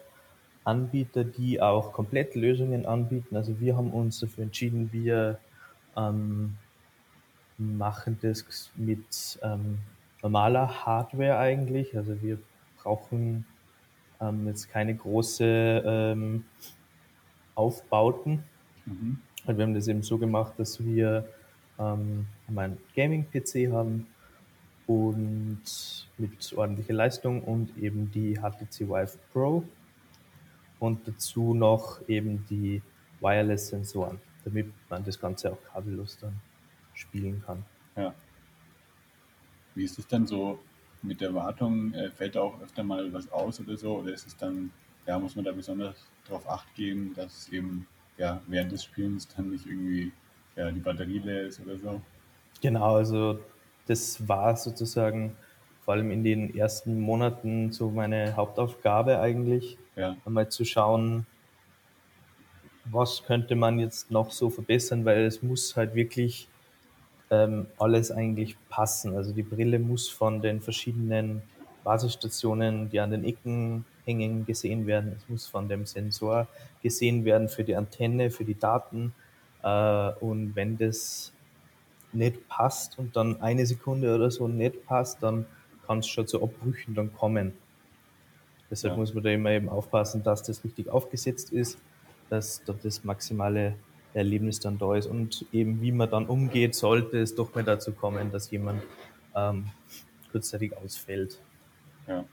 Anbieter, 0.63 1.23
die 1.23 1.61
auch 1.61 1.93
komplett 1.93 2.35
Lösungen 2.35 2.85
anbieten. 2.85 3.35
Also 3.35 3.59
wir 3.59 3.75
haben 3.77 3.91
uns 3.91 4.19
dafür 4.19 4.43
entschieden, 4.45 4.91
wir 4.93 5.39
ähm, 5.97 6.57
machen 7.59 8.17
das 8.21 8.71
mit 8.75 9.39
ähm, 9.43 9.79
normaler 10.21 10.85
Hardware 10.85 11.37
eigentlich. 11.37 11.95
Also 11.95 12.21
wir 12.21 12.39
brauchen 12.81 13.45
ähm, 14.21 14.47
jetzt 14.47 14.69
keine 14.69 14.95
große 14.95 15.83
ähm, 15.85 16.45
Aufbauten. 17.55 18.43
Mhm. 18.85 19.19
Und 19.45 19.57
wir 19.57 19.65
haben 19.65 19.73
das 19.73 19.87
eben 19.87 20.03
so 20.03 20.17
gemacht, 20.17 20.53
dass 20.57 20.83
wir 20.83 21.25
ähm, 21.77 22.27
einen 22.47 22.77
Gaming-PC 22.95 23.71
haben 23.71 24.07
und 24.87 25.61
mit 26.17 26.53
ordentlicher 26.55 26.93
Leistung 26.93 27.43
und 27.43 27.77
eben 27.77 28.11
die 28.11 28.35
HTC 28.35 28.87
Vive 28.89 29.17
Pro 29.31 29.63
und 30.79 31.07
dazu 31.07 31.53
noch 31.53 32.01
eben 32.07 32.45
die 32.49 32.81
Wireless-Sensoren, 33.21 34.19
damit 34.43 34.71
man 34.89 35.03
das 35.03 35.19
Ganze 35.19 35.51
auch 35.51 35.63
kabellos 35.73 36.17
dann 36.19 36.39
spielen 36.99 37.41
kann. 37.45 37.63
Ja. 37.95 38.13
Wie 39.75 39.83
ist 39.83 39.97
es 39.97 40.07
dann 40.07 40.27
so 40.27 40.59
mit 41.01 41.21
der 41.21 41.33
Wartung? 41.33 41.93
Äh, 41.93 42.11
fällt 42.11 42.35
da 42.35 42.41
auch 42.41 42.61
öfter 42.61 42.83
mal 42.83 43.11
was 43.13 43.31
aus 43.31 43.59
oder 43.59 43.77
so? 43.77 43.99
Oder 43.99 44.13
ist 44.13 44.27
es 44.27 44.35
dann, 44.35 44.71
ja, 45.07 45.17
muss 45.17 45.35
man 45.35 45.45
da 45.45 45.51
besonders 45.51 45.95
darauf 46.27 46.47
acht 46.47 46.73
geben, 46.75 47.13
dass 47.15 47.37
es 47.37 47.49
eben 47.49 47.87
ja, 48.17 48.41
während 48.47 48.71
des 48.71 48.83
Spielens 48.83 49.27
dann 49.27 49.49
nicht 49.49 49.65
irgendwie 49.65 50.11
ja, 50.55 50.71
die 50.71 50.81
Batterie 50.81 51.19
leer 51.19 51.43
ist 51.43 51.59
oder 51.61 51.77
so? 51.77 52.01
Genau, 52.61 52.95
also 52.95 53.39
das 53.87 54.27
war 54.27 54.55
sozusagen 54.57 55.35
vor 55.85 55.93
allem 55.93 56.11
in 56.11 56.23
den 56.23 56.53
ersten 56.53 56.99
Monaten 56.99 57.71
so 57.71 57.89
meine 57.89 58.35
Hauptaufgabe 58.35 59.19
eigentlich, 59.19 59.77
Ja, 59.95 60.17
einmal 60.25 60.49
zu 60.49 60.65
schauen, 60.65 61.25
was 62.85 63.23
könnte 63.23 63.55
man 63.55 63.79
jetzt 63.79 64.11
noch 64.11 64.31
so 64.31 64.49
verbessern, 64.49 65.05
weil 65.05 65.23
es 65.25 65.41
muss 65.41 65.75
halt 65.75 65.95
wirklich 65.95 66.47
ähm, 67.31 67.67
alles 67.77 68.11
eigentlich 68.11 68.57
passen. 68.69 69.15
Also 69.15 69.33
die 69.33 69.43
Brille 69.43 69.79
muss 69.79 70.09
von 70.09 70.41
den 70.41 70.61
verschiedenen 70.61 71.43
Basisstationen, 71.83 72.89
die 72.89 72.99
an 72.99 73.11
den 73.11 73.23
Ecken 73.23 73.85
hängen, 74.05 74.45
gesehen 74.45 74.87
werden. 74.87 75.13
Es 75.17 75.27
muss 75.29 75.47
von 75.47 75.69
dem 75.69 75.85
Sensor 75.85 76.47
gesehen 76.81 77.25
werden 77.25 77.49
für 77.49 77.63
die 77.63 77.75
Antenne, 77.75 78.31
für 78.31 78.45
die 78.45 78.57
Daten. 78.59 79.15
Äh, 79.63 80.11
und 80.19 80.55
wenn 80.55 80.77
das 80.77 81.33
nicht 82.11 82.47
passt 82.47 82.97
und 82.99 83.15
dann 83.15 83.41
eine 83.41 83.65
Sekunde 83.65 84.15
oder 84.15 84.31
so 84.31 84.47
nicht 84.47 84.85
passt, 84.85 85.23
dann 85.23 85.47
kann 85.85 85.99
es 85.99 86.07
schon 86.07 86.27
zu 86.27 86.43
Abbrüchen 86.43 86.95
dann 86.95 87.13
kommen. 87.13 87.59
Deshalb 88.69 88.95
Ja. 88.95 88.97
muss 88.97 89.13
man 89.13 89.23
da 89.23 89.29
immer 89.31 89.51
eben 89.51 89.69
aufpassen, 89.69 90.23
dass 90.23 90.43
das 90.43 90.63
richtig 90.63 90.89
aufgesetzt 90.89 91.51
ist, 91.51 91.81
dass 92.29 92.63
dort 92.63 92.85
das 92.85 93.03
maximale 93.03 93.79
Erlebnis 94.13 94.59
dann 94.59 94.77
da 94.77 94.95
ist 94.95 95.07
und 95.07 95.45
eben 95.51 95.81
wie 95.81 95.91
man 95.91 96.09
dann 96.09 96.25
umgeht, 96.25 96.75
sollte 96.75 97.19
es 97.19 97.35
doch 97.35 97.53
mal 97.53 97.63
dazu 97.63 97.91
kommen, 97.91 98.31
dass 98.31 98.49
jemand 98.51 98.81
ähm, 99.35 99.67
kurzzeitig 100.31 100.75
ausfällt. 100.77 101.39
ja. 102.07 102.23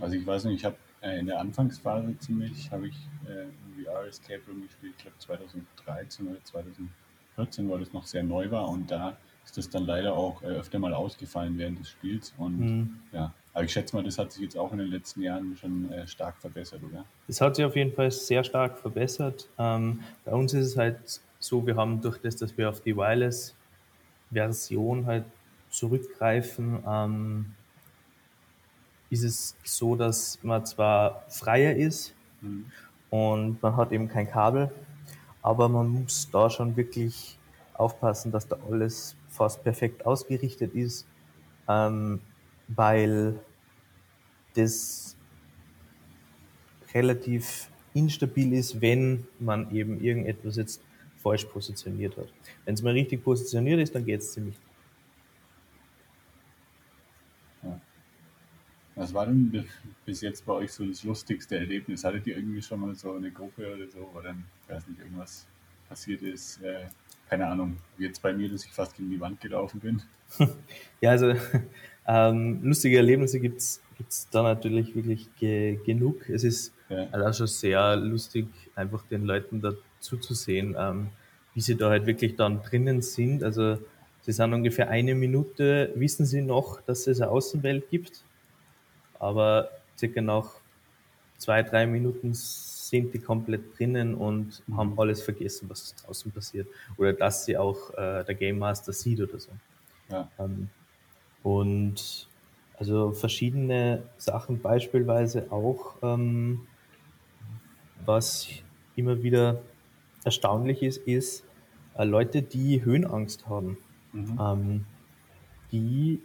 Also 0.00 0.16
ich 0.16 0.26
weiß 0.26 0.44
nicht, 0.46 0.56
ich 0.56 0.64
habe 0.64 0.76
äh, 1.02 1.20
in 1.20 1.26
der 1.26 1.38
Anfangsphase 1.38 2.18
ziemlich, 2.18 2.70
habe 2.72 2.88
ich 2.88 2.96
äh, 3.26 3.46
VR 3.84 4.06
Escape 4.08 4.40
Room 4.48 4.62
gespielt, 4.62 4.94
ich 4.96 5.02
glaube 5.02 5.18
2013 5.18 6.26
oder 6.28 6.42
2014, 6.42 7.70
weil 7.70 7.78
das 7.78 7.92
noch 7.92 8.04
sehr 8.06 8.24
neu 8.24 8.50
war 8.50 8.68
und 8.68 8.90
da 8.90 9.16
ist 9.44 9.56
das 9.56 9.70
dann 9.70 9.86
leider 9.86 10.14
auch 10.14 10.42
äh, 10.42 10.46
öfter 10.46 10.78
mal 10.80 10.94
ausgefallen 10.94 11.58
während 11.58 11.78
des 11.78 11.90
Spiels 11.90 12.34
und 12.38 12.58
Mhm. 12.58 12.96
ja, 13.12 13.32
aber 13.54 13.64
ich 13.64 13.72
schätze 13.72 13.94
mal, 13.94 14.02
das 14.02 14.18
hat 14.18 14.32
sich 14.32 14.42
jetzt 14.42 14.58
auch 14.58 14.72
in 14.72 14.78
den 14.78 14.88
letzten 14.88 15.22
Jahren 15.22 15.56
schon 15.56 15.90
äh, 15.92 16.06
stark 16.08 16.36
verbessert, 16.38 16.82
oder? 16.82 17.04
Das 17.28 17.40
hat 17.40 17.54
sich 17.54 17.64
auf 17.64 17.76
jeden 17.76 17.92
Fall 17.92 18.10
sehr 18.10 18.42
stark 18.42 18.78
verbessert. 18.78 19.48
Ähm, 19.58 20.00
bei 20.24 20.32
uns 20.32 20.52
ist 20.54 20.66
es 20.66 20.76
halt 20.76 21.20
so, 21.38 21.64
wir 21.64 21.76
haben 21.76 22.00
durch 22.00 22.18
das, 22.18 22.34
dass 22.34 22.58
wir 22.58 22.68
auf 22.68 22.80
die 22.80 22.96
Version 24.32 25.06
halt 25.06 25.24
zurückgreifen, 25.70 26.82
ähm, 26.86 27.54
ist 29.10 29.22
es 29.22 29.56
so, 29.62 29.94
dass 29.94 30.42
man 30.42 30.66
zwar 30.66 31.24
freier 31.28 31.76
ist 31.76 32.12
mhm. 32.40 32.66
und 33.10 33.62
man 33.62 33.76
hat 33.76 33.92
eben 33.92 34.08
kein 34.08 34.28
Kabel, 34.28 34.72
aber 35.42 35.68
man 35.68 35.88
muss 35.88 36.28
da 36.32 36.50
schon 36.50 36.76
wirklich 36.76 37.38
aufpassen, 37.74 38.32
dass 38.32 38.48
da 38.48 38.56
alles 38.68 39.14
fast 39.28 39.62
perfekt 39.62 40.04
ausgerichtet 40.06 40.74
ist, 40.74 41.06
ähm, 41.68 42.20
weil 42.68 43.38
das 44.54 45.16
relativ 46.94 47.68
instabil 47.92 48.52
ist, 48.52 48.80
wenn 48.80 49.26
man 49.38 49.70
eben 49.70 50.00
irgendetwas 50.00 50.56
jetzt 50.56 50.82
falsch 51.16 51.44
positioniert 51.44 52.16
hat. 52.16 52.28
Wenn 52.64 52.74
es 52.74 52.82
mal 52.82 52.92
richtig 52.92 53.24
positioniert 53.24 53.80
ist, 53.80 53.94
dann 53.94 54.04
geht 54.04 54.20
es 54.20 54.32
ziemlich. 54.32 54.56
Ja. 57.62 57.80
Was 58.94 59.14
war 59.14 59.26
denn 59.26 59.64
bis 60.04 60.20
jetzt 60.20 60.44
bei 60.44 60.52
euch 60.52 60.72
so 60.72 60.84
das 60.84 61.02
lustigste 61.02 61.56
Erlebnis? 61.56 62.04
Hattet 62.04 62.26
ihr 62.26 62.36
irgendwie 62.36 62.62
schon 62.62 62.80
mal 62.80 62.94
so 62.94 63.14
eine 63.14 63.30
Gruppe 63.30 63.74
oder 63.74 63.88
so, 63.88 64.10
wo 64.12 64.20
dann, 64.20 64.44
weiß 64.68 64.86
nicht, 64.88 65.00
irgendwas 65.00 65.46
passiert 65.88 66.22
ist? 66.22 66.60
Äh, 66.62 66.86
keine 67.28 67.46
Ahnung, 67.46 67.78
wie 67.96 68.04
jetzt 68.04 68.20
bei 68.20 68.32
mir, 68.32 68.48
dass 68.48 68.64
ich 68.64 68.72
fast 68.72 68.96
gegen 68.96 69.10
die 69.10 69.20
Wand 69.20 69.40
gelaufen 69.40 69.80
bin. 69.80 70.02
ja, 71.00 71.10
also 71.10 71.34
ähm, 72.06 72.60
lustige 72.62 72.98
Erlebnisse 72.98 73.40
gibt 73.40 73.60
es 73.60 73.80
da 74.30 74.42
natürlich 74.42 74.94
wirklich 74.94 75.28
ge 75.36 75.78
genug. 75.84 76.28
Es 76.28 76.44
ist 76.44 76.74
ja. 76.88 77.06
also 77.12 77.38
schon 77.38 77.46
sehr 77.46 77.96
lustig, 77.96 78.46
einfach 78.74 79.04
den 79.06 79.24
Leuten 79.24 79.60
da 79.60 79.72
zuzusehen, 80.00 80.76
ähm, 80.78 81.08
wie 81.54 81.60
sie 81.60 81.76
da 81.76 81.90
halt 81.90 82.06
wirklich 82.06 82.36
dann 82.36 82.62
drinnen 82.62 83.00
sind. 83.00 83.42
Also 83.42 83.78
sie 84.20 84.32
sind 84.32 84.52
ungefähr 84.52 84.90
eine 84.90 85.14
Minute, 85.14 85.92
wissen 85.94 86.26
sie 86.26 86.42
noch, 86.42 86.80
dass 86.82 87.06
es 87.06 87.20
eine 87.20 87.30
Außenwelt 87.30 87.88
gibt, 87.90 88.22
aber 89.18 89.70
circa 89.96 90.20
nach 90.20 90.50
zwei, 91.38 91.62
drei 91.62 91.86
Minuten 91.86 92.32
sind 92.34 93.14
die 93.14 93.18
komplett 93.18 93.78
drinnen 93.78 94.14
und 94.14 94.62
mhm. 94.66 94.76
haben 94.76 94.98
alles 94.98 95.22
vergessen, 95.22 95.70
was 95.70 95.94
draußen 95.94 96.30
passiert. 96.32 96.68
Oder 96.98 97.14
dass 97.14 97.44
sie 97.46 97.56
auch 97.56 97.90
äh, 97.94 98.24
der 98.24 98.34
Game 98.34 98.58
Master 98.58 98.92
sieht 98.92 99.20
oder 99.20 99.38
so. 99.38 99.50
Ja. 100.10 100.30
Ähm, 100.38 100.68
und 101.44 102.26
also 102.76 103.12
verschiedene 103.12 104.02
Sachen, 104.16 104.60
beispielsweise 104.60 105.52
auch, 105.52 105.94
ähm, 106.02 106.66
was 108.04 108.48
immer 108.96 109.22
wieder 109.22 109.60
erstaunlich 110.24 110.82
ist, 110.82 110.98
ist 111.06 111.44
äh, 111.96 112.04
Leute, 112.04 112.42
die 112.42 112.84
Höhenangst 112.84 113.46
haben. 113.48 113.78
Mhm. 114.12 114.40
Ähm, 114.40 114.86
die 115.70 116.20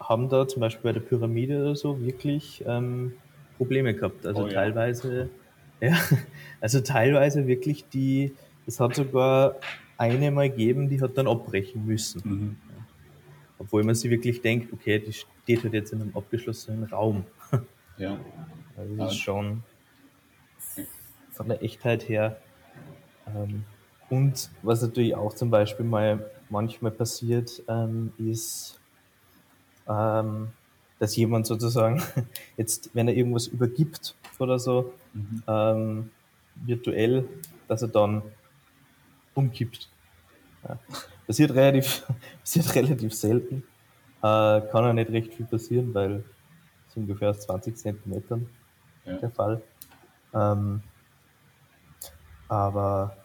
haben 0.00 0.28
da 0.28 0.48
zum 0.48 0.60
Beispiel 0.60 0.82
bei 0.82 0.92
der 0.92 1.00
Pyramide 1.00 1.60
oder 1.60 1.76
so 1.76 2.00
wirklich 2.00 2.64
ähm, 2.66 3.12
Probleme 3.58 3.94
gehabt. 3.94 4.26
Also 4.26 4.44
oh, 4.44 4.46
ja. 4.46 4.54
teilweise 4.54 5.28
ja, 5.80 5.94
also 6.60 6.80
teilweise 6.80 7.46
wirklich 7.46 7.88
die, 7.88 8.32
es 8.66 8.80
hat 8.80 8.94
sogar 8.94 9.56
eine 9.98 10.30
mal 10.30 10.48
gegeben, 10.48 10.88
die 10.88 11.00
hat 11.00 11.18
dann 11.18 11.28
abbrechen 11.28 11.84
müssen. 11.86 12.22
Mhm. 12.24 12.56
Obwohl 13.66 13.82
man 13.82 13.96
sich 13.96 14.10
wirklich 14.10 14.42
denkt, 14.42 14.72
okay, 14.72 15.00
die 15.00 15.12
steht 15.12 15.64
halt 15.64 15.74
jetzt 15.74 15.92
in 15.92 16.00
einem 16.00 16.16
abgeschlossenen 16.16 16.84
Raum. 16.84 17.24
Ja. 17.98 18.20
Also 18.76 18.94
das 18.96 19.12
ist 19.12 19.20
schon 19.20 19.62
von 21.32 21.48
der 21.48 21.62
Echtheit 21.62 22.06
her. 22.10 22.36
Ähm, 23.26 23.64
und 24.10 24.50
was 24.62 24.82
natürlich 24.82 25.14
auch 25.14 25.32
zum 25.34 25.50
Beispiel 25.50 25.86
mal 25.86 26.30
manchmal 26.50 26.90
passiert, 26.90 27.62
ähm, 27.68 28.12
ist, 28.18 28.78
ähm, 29.88 30.48
dass 30.98 31.16
jemand 31.16 31.46
sozusagen 31.46 32.02
jetzt, 32.58 32.90
wenn 32.92 33.08
er 33.08 33.14
irgendwas 33.14 33.46
übergibt 33.46 34.14
oder 34.38 34.58
so, 34.58 34.92
mhm. 35.14 35.42
ähm, 35.48 36.10
virtuell, 36.54 37.26
dass 37.66 37.80
er 37.80 37.88
dann 37.88 38.20
umkippt. 39.34 39.88
Ja. 40.68 40.78
Passiert 41.26 41.54
relativ, 41.54 42.06
passiert 42.40 42.74
relativ 42.74 43.14
selten. 43.14 43.64
Äh, 44.18 44.60
kann 44.70 44.84
auch 44.84 44.92
nicht 44.92 45.10
recht 45.10 45.34
viel 45.34 45.46
passieren, 45.46 45.92
weil 45.94 46.24
es 46.88 46.96
ungefähr 46.96 47.30
aus 47.30 47.40
20 47.40 47.76
Zentimetern 47.76 48.46
ja. 49.04 49.16
der 49.16 49.30
Fall. 49.30 49.62
Ähm, 50.34 50.82
aber 52.48 53.16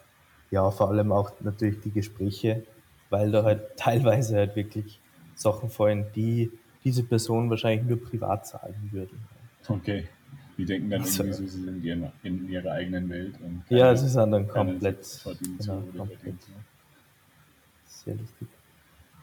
ja, 0.49 0.69
vor 0.71 0.89
allem 0.89 1.11
auch 1.11 1.31
natürlich 1.41 1.79
die 1.81 1.91
Gespräche, 1.91 2.63
weil 3.09 3.31
da 3.31 3.43
halt 3.43 3.61
teilweise 3.77 4.35
halt 4.35 4.55
wirklich 4.55 4.99
Sachen 5.35 5.69
fallen, 5.69 6.05
die 6.15 6.51
diese 6.83 7.03
Person 7.03 7.49
wahrscheinlich 7.49 7.87
nur 7.87 8.01
privat 8.01 8.47
sagen 8.47 8.89
würde. 8.91 9.13
Okay. 9.67 10.07
Die 10.57 10.65
denken 10.65 10.89
dann 10.89 11.01
also, 11.01 11.23
irgendwie, 11.23 11.47
sie 11.47 11.63
sind 11.63 11.85
in, 11.85 12.11
in 12.23 12.49
ihrer 12.49 12.71
eigenen 12.71 13.09
Welt. 13.09 13.35
Und 13.41 13.65
keine, 13.67 13.79
ja, 13.79 13.95
sie 13.95 14.07
sind 14.07 14.31
dann 14.31 14.47
komplett. 14.47 15.21
Genau, 15.59 15.81
komplett. 15.97 16.35
Sehr 18.03 18.15
lustig. 18.15 18.47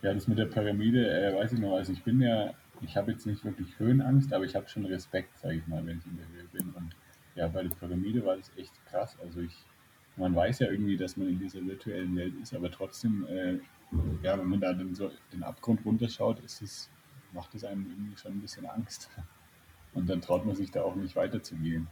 Ja, 0.02 0.14
das 0.14 0.28
mit 0.28 0.38
der 0.38 0.46
Pyramide, 0.46 1.10
äh, 1.10 1.34
weiß 1.34 1.52
ich 1.52 1.58
noch, 1.58 1.74
also 1.74 1.92
ich 1.92 2.02
bin 2.04 2.20
ja, 2.20 2.54
ich 2.80 2.96
habe 2.96 3.10
jetzt 3.10 3.26
nicht 3.26 3.44
wirklich 3.44 3.78
Höhenangst, 3.78 4.32
aber 4.32 4.44
ich 4.44 4.54
habe 4.54 4.68
schon 4.68 4.84
Respekt, 4.84 5.36
sage 5.38 5.56
ich 5.56 5.66
mal, 5.66 5.84
wenn 5.84 5.98
ich 5.98 6.06
in 6.06 6.16
der 6.16 6.28
Höhe 6.28 6.44
bin. 6.52 6.70
Und 6.70 6.94
ja, 7.34 7.48
bei 7.48 7.62
der 7.62 7.74
Pyramide 7.74 8.24
war 8.24 8.36
das 8.36 8.52
echt 8.56 8.72
krass. 8.86 9.16
Also 9.20 9.40
ich, 9.40 9.56
man 10.16 10.34
weiß 10.34 10.60
ja 10.60 10.70
irgendwie, 10.70 10.96
dass 10.96 11.16
man 11.16 11.28
in 11.28 11.38
dieser 11.38 11.64
virtuellen 11.64 12.14
Welt 12.16 12.34
ist, 12.40 12.54
aber 12.54 12.70
trotzdem, 12.70 13.26
äh, 13.28 13.58
ja, 14.22 14.38
wenn 14.38 14.46
man 14.46 14.60
da 14.60 14.72
dann 14.72 14.94
so 14.94 15.10
den 15.32 15.42
Abgrund 15.42 15.84
runterschaut, 15.84 16.40
ist 16.40 16.62
es 16.62 16.90
macht 17.32 17.54
es 17.54 17.64
einem 17.64 17.86
irgendwie 17.86 18.16
schon 18.16 18.32
ein 18.32 18.40
bisschen 18.40 18.66
Angst. 18.66 19.10
Und 19.94 20.08
dann 20.08 20.20
traut 20.20 20.44
man 20.44 20.54
sich 20.54 20.70
da 20.70 20.82
auch 20.82 20.94
nicht 20.94 21.16
weiterzugehen. 21.16 21.88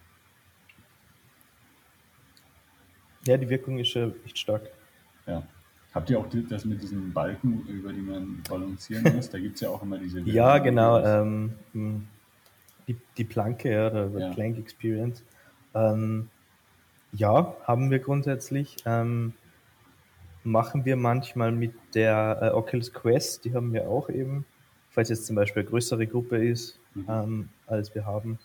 Ja, 3.27 3.37
die 3.37 3.49
Wirkung 3.49 3.79
ist 3.79 3.89
schon 3.89 4.15
echt 4.25 4.39
stark. 4.39 4.71
Ja. 5.27 5.47
Habt 5.97 6.11
ihr 6.11 6.19
auch 6.19 6.27
das 6.49 6.65
mit 6.65 6.83
diesen 6.83 7.13
Balken, 7.13 7.67
über 7.67 7.93
die 7.93 8.01
man 8.01 8.43
balancieren 8.49 9.03
muss? 9.17 9.31
Da 9.31 9.39
gibt 9.39 9.57
es 9.57 9.63
ja 9.63 9.71
auch 9.71 9.83
immer 9.83 9.99
diese. 9.99 10.21
ja, 10.21 10.59
genau. 10.59 11.03
Ähm, 11.05 11.55
die, 12.87 12.97
die 13.17 13.25
Planke, 13.25 13.73
ja, 13.73 13.91
der, 13.91 14.07
der 14.07 14.21
ja. 14.29 14.33
Plank 14.33 14.59
Experience. 14.59 15.25
Ähm, 15.75 16.29
ja, 17.13 17.57
haben 17.65 17.91
wir 17.91 17.99
grundsätzlich. 17.99 18.77
Ähm, 18.87 19.33
machen 20.45 20.85
wir 20.85 20.97
manchmal 20.97 21.51
mit 21.51 21.75
der 21.95 22.39
äh, 22.41 22.49
Oculus 22.51 22.93
Quest, 22.93 23.45
die 23.45 23.55
haben 23.55 23.73
wir 23.73 23.89
auch 23.89 24.09
eben 24.09 24.45
falls 24.97 25.11
jetzt 25.11 25.27
zum 25.27 25.37
Beispiel 25.37 25.61
eine 25.61 25.69
größere 25.69 26.07
Gruppe 26.07 26.43
ist, 26.43 26.81
mhm. 26.95 27.07
ähm, 27.09 27.49
als 27.67 27.95
wir 27.95 28.07
haben. 28.07 28.39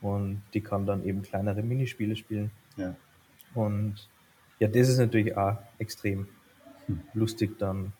Und 0.00 0.40
die 0.54 0.62
kann 0.62 0.86
dann 0.86 1.04
eben 1.04 1.20
kleinere 1.20 1.62
Minispiele 1.62 2.16
spielen. 2.16 2.50
Ja. 2.78 2.96
Und 3.54 4.08
ja, 4.58 4.68
das 4.68 4.88
ist 4.88 4.96
natürlich 4.96 5.36
auch 5.36 5.58
extrem. 5.78 6.26
Lustig 7.14 7.58
dann. 7.58 7.92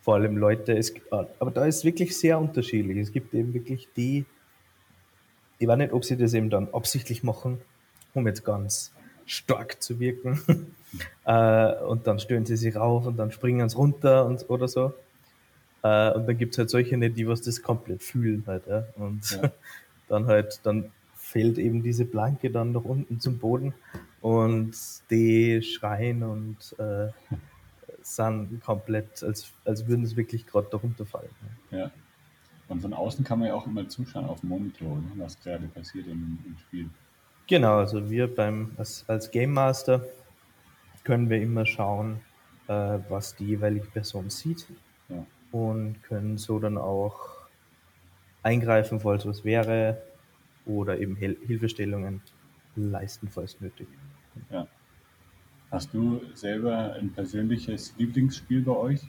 Vor 0.00 0.14
allem 0.14 0.36
Leute, 0.36 0.76
es 0.76 0.94
ah, 1.10 1.26
aber 1.38 1.50
da 1.50 1.66
ist 1.66 1.84
wirklich 1.84 2.16
sehr 2.16 2.38
unterschiedlich. 2.38 2.98
Es 2.98 3.12
gibt 3.12 3.34
eben 3.34 3.52
wirklich 3.52 3.88
die, 3.96 4.24
ich 5.58 5.68
weiß 5.68 5.78
nicht, 5.78 5.92
ob 5.92 6.04
sie 6.04 6.16
das 6.16 6.34
eben 6.34 6.50
dann 6.50 6.68
absichtlich 6.72 7.22
machen, 7.22 7.60
um 8.14 8.26
jetzt 8.26 8.44
ganz 8.44 8.92
stark 9.26 9.82
zu 9.82 10.00
wirken. 10.00 10.40
äh, 11.24 11.74
und 11.82 12.06
dann 12.06 12.18
stören 12.18 12.46
sie 12.46 12.56
sich 12.56 12.76
rauf 12.76 13.06
und 13.06 13.16
dann 13.16 13.30
springen 13.30 13.68
sie 13.68 13.76
runter 13.76 14.24
und, 14.26 14.48
oder 14.48 14.68
so. 14.68 14.94
Äh, 15.82 16.12
und 16.12 16.26
dann 16.26 16.38
gibt 16.38 16.54
es 16.54 16.58
halt 16.58 16.70
solche 16.70 16.96
nicht, 16.96 17.16
die 17.16 17.28
was 17.28 17.42
das 17.42 17.62
komplett 17.62 18.02
fühlen 18.02 18.44
halt. 18.46 18.66
Ja? 18.66 18.84
Und 18.96 19.30
ja. 19.30 19.52
dann 20.08 20.26
halt, 20.26 20.60
dann 20.62 20.90
fällt 21.14 21.58
eben 21.58 21.82
diese 21.82 22.06
Planke 22.06 22.50
dann 22.50 22.72
nach 22.72 22.84
unten 22.84 23.20
zum 23.20 23.38
Boden 23.38 23.74
und 24.22 24.74
die 25.10 25.62
schreien 25.62 26.22
und 26.22 26.56
äh, 26.78 27.08
sind 28.16 28.60
komplett, 28.62 29.22
als, 29.22 29.52
als 29.64 29.86
würden 29.86 30.04
es 30.04 30.16
wirklich 30.16 30.46
gerade 30.46 30.68
darunter 30.70 31.06
fallen. 31.06 31.30
Ja. 31.70 31.90
Und 32.68 32.82
von 32.82 32.92
außen 32.92 33.24
kann 33.24 33.38
man 33.38 33.48
ja 33.48 33.54
auch 33.54 33.66
immer 33.66 33.88
zuschauen 33.88 34.26
auf 34.26 34.40
dem 34.40 34.50
Monitor, 34.50 34.96
ne, 34.96 35.12
was 35.16 35.40
gerade 35.40 35.66
passiert 35.68 36.06
im, 36.06 36.38
im, 36.44 36.58
Spiel. 36.58 36.90
Genau, 37.46 37.78
also 37.78 38.10
wir 38.10 38.34
beim 38.34 38.72
als, 38.76 39.04
als 39.08 39.30
Game 39.30 39.52
Master 39.52 40.04
können 41.04 41.30
wir 41.30 41.40
immer 41.40 41.64
schauen, 41.64 42.20
äh, 42.66 42.98
was 43.08 43.34
die 43.36 43.46
jeweilige 43.46 43.86
Person 43.86 44.28
sieht. 44.28 44.66
Ja 45.08 45.24
und 45.50 46.02
können 46.02 46.38
so 46.38 46.58
dann 46.58 46.78
auch 46.78 47.18
eingreifen, 48.42 49.00
falls 49.00 49.26
was 49.26 49.44
wäre 49.44 50.02
oder 50.66 50.98
eben 50.98 51.16
Hil 51.16 51.38
Hilfestellungen 51.46 52.20
leisten, 52.76 53.28
falls 53.28 53.60
nötig. 53.60 53.88
Ja. 54.50 54.66
Hast 55.70 55.92
du 55.92 56.22
selber 56.34 56.94
ein 56.94 57.12
persönliches 57.12 57.94
Lieblingsspiel 57.98 58.62
bei 58.62 58.72
euch? 58.72 59.00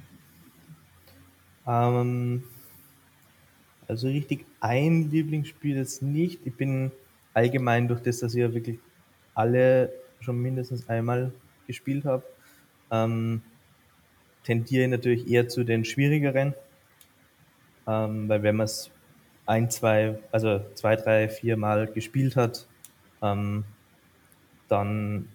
Ähm, 1.65 2.43
also 3.87 4.07
richtig 4.07 4.45
ein 4.59 5.09
Lieblingsspiel 5.09 5.77
jetzt 5.77 6.01
nicht. 6.01 6.41
Ich 6.45 6.55
bin 6.55 6.91
allgemein 7.33 7.87
durch 7.87 8.01
das, 8.01 8.19
dass 8.19 8.33
ich 8.33 8.41
ja 8.41 8.53
wirklich 8.53 8.79
alle 9.35 9.93
schon 10.19 10.41
mindestens 10.41 10.89
einmal 10.89 11.31
gespielt 11.65 12.03
habe, 12.03 12.23
ähm, 12.91 13.41
tendiere 14.43 14.83
ich 14.83 14.89
natürlich 14.89 15.29
eher 15.29 15.47
zu 15.47 15.63
den 15.63 15.85
schwierigeren, 15.85 16.55
ähm, 17.87 18.27
weil 18.27 18.43
wenn 18.43 18.57
man 18.57 18.65
es 18.65 18.91
ein, 19.45 19.69
zwei, 19.69 20.19
also 20.31 20.61
zwei, 20.75 20.97
drei, 20.97 21.29
vier 21.29 21.55
Mal 21.55 21.87
gespielt 21.87 22.35
hat, 22.35 22.67
ähm, 23.21 23.63
dann 24.67 25.29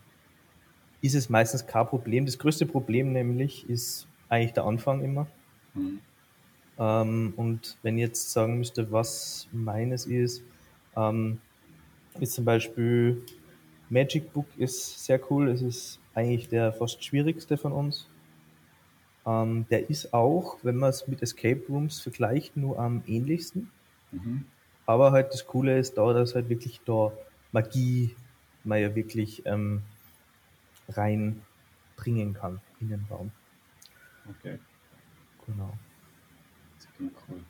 ist 1.05 1.14
es 1.14 1.29
meistens 1.29 1.67
kein 1.67 1.87
Problem. 1.87 2.25
Das 2.25 2.38
größte 2.38 2.64
Problem 2.64 3.12
nämlich 3.12 3.69
ist 3.69 4.09
eigentlich 4.31 4.55
der 4.55 4.64
Anfang 4.64 5.05
immer. 5.05 5.27
Mhm. 5.75 6.01
Ähm, 6.79 7.35
und 7.37 7.77
wenn 7.83 7.99
ich 7.99 8.05
jetzt 8.05 8.33
sagen 8.33 8.57
müsste, 8.57 8.90
was 8.90 9.47
meines 9.53 10.07
ist, 10.07 10.43
ähm, 10.97 11.40
ist 12.21 12.33
zum 12.33 12.47
Beispiel 12.47 13.23
Magic 13.90 14.33
Book 14.33 14.47
ist 14.57 15.05
sehr 15.05 15.21
cool. 15.31 15.51
Es 15.51 15.61
ist 15.61 16.01
eigentlich 16.14 16.49
der 16.49 16.73
fast 16.73 17.05
schwierigste 17.05 17.59
von 17.59 17.73
uns. 17.73 18.09
Ähm, 19.27 19.67
der 19.71 19.90
ist 19.90 20.14
auch, 20.14 20.57
wenn 20.62 20.77
man 20.77 20.88
es 20.88 21.07
mit 21.07 21.23
Escape 21.23 21.62
Rooms 21.69 22.01
vergleicht, 22.01 22.57
nur 22.57 22.79
am 22.79 23.03
ähnlichsten. 23.07 23.71
Mhm. 24.11 24.47
Aber 24.87 25.12
halt 25.12 25.35
das 25.35 25.47
Coole 25.47 25.79
ist 25.79 25.99
da, 25.99 26.14
dass 26.14 26.35
halt 26.35 26.49
wirklich 26.49 26.81
da 26.87 27.12
Magie 27.53 28.17
man 28.64 28.81
ja 28.81 28.95
wirklich 28.95 29.45
ähm, 29.45 29.83
reinbringen 30.88 32.35
kann 32.35 32.61
in 32.81 32.88
den 32.88 33.05
Raum. 33.11 33.31
Okay. 34.29 34.59
Genau. 35.47 35.73
Das 36.77 36.88
klingt 36.94 37.14
cool. 37.29 37.44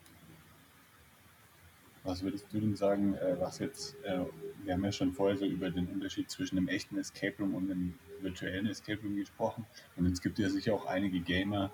Was 2.03 2.21
würdest 2.21 2.53
du 2.53 2.59
denn 2.59 2.75
sagen, 2.75 3.15
äh, 3.15 3.35
was 3.39 3.59
jetzt, 3.59 3.95
äh, 4.03 4.19
wir 4.63 4.73
haben 4.73 4.83
ja 4.83 4.91
schon 4.91 5.11
vorher 5.11 5.37
so 5.37 5.45
über 5.45 5.71
den 5.71 5.87
Unterschied 5.87 6.29
zwischen 6.29 6.57
einem 6.57 6.67
echten 6.67 6.97
Escape 6.97 7.35
Room 7.39 7.55
und 7.55 7.71
einem 7.71 7.95
virtuellen 8.21 8.67
Escape 8.67 9.01
Room 9.01 9.15
gesprochen. 9.15 9.65
Und 9.95 10.05
es 10.05 10.21
gibt 10.21 10.37
ja 10.37 10.49
sicher 10.49 10.73
auch 10.73 10.85
einige 10.85 11.19
Gamer, 11.19 11.71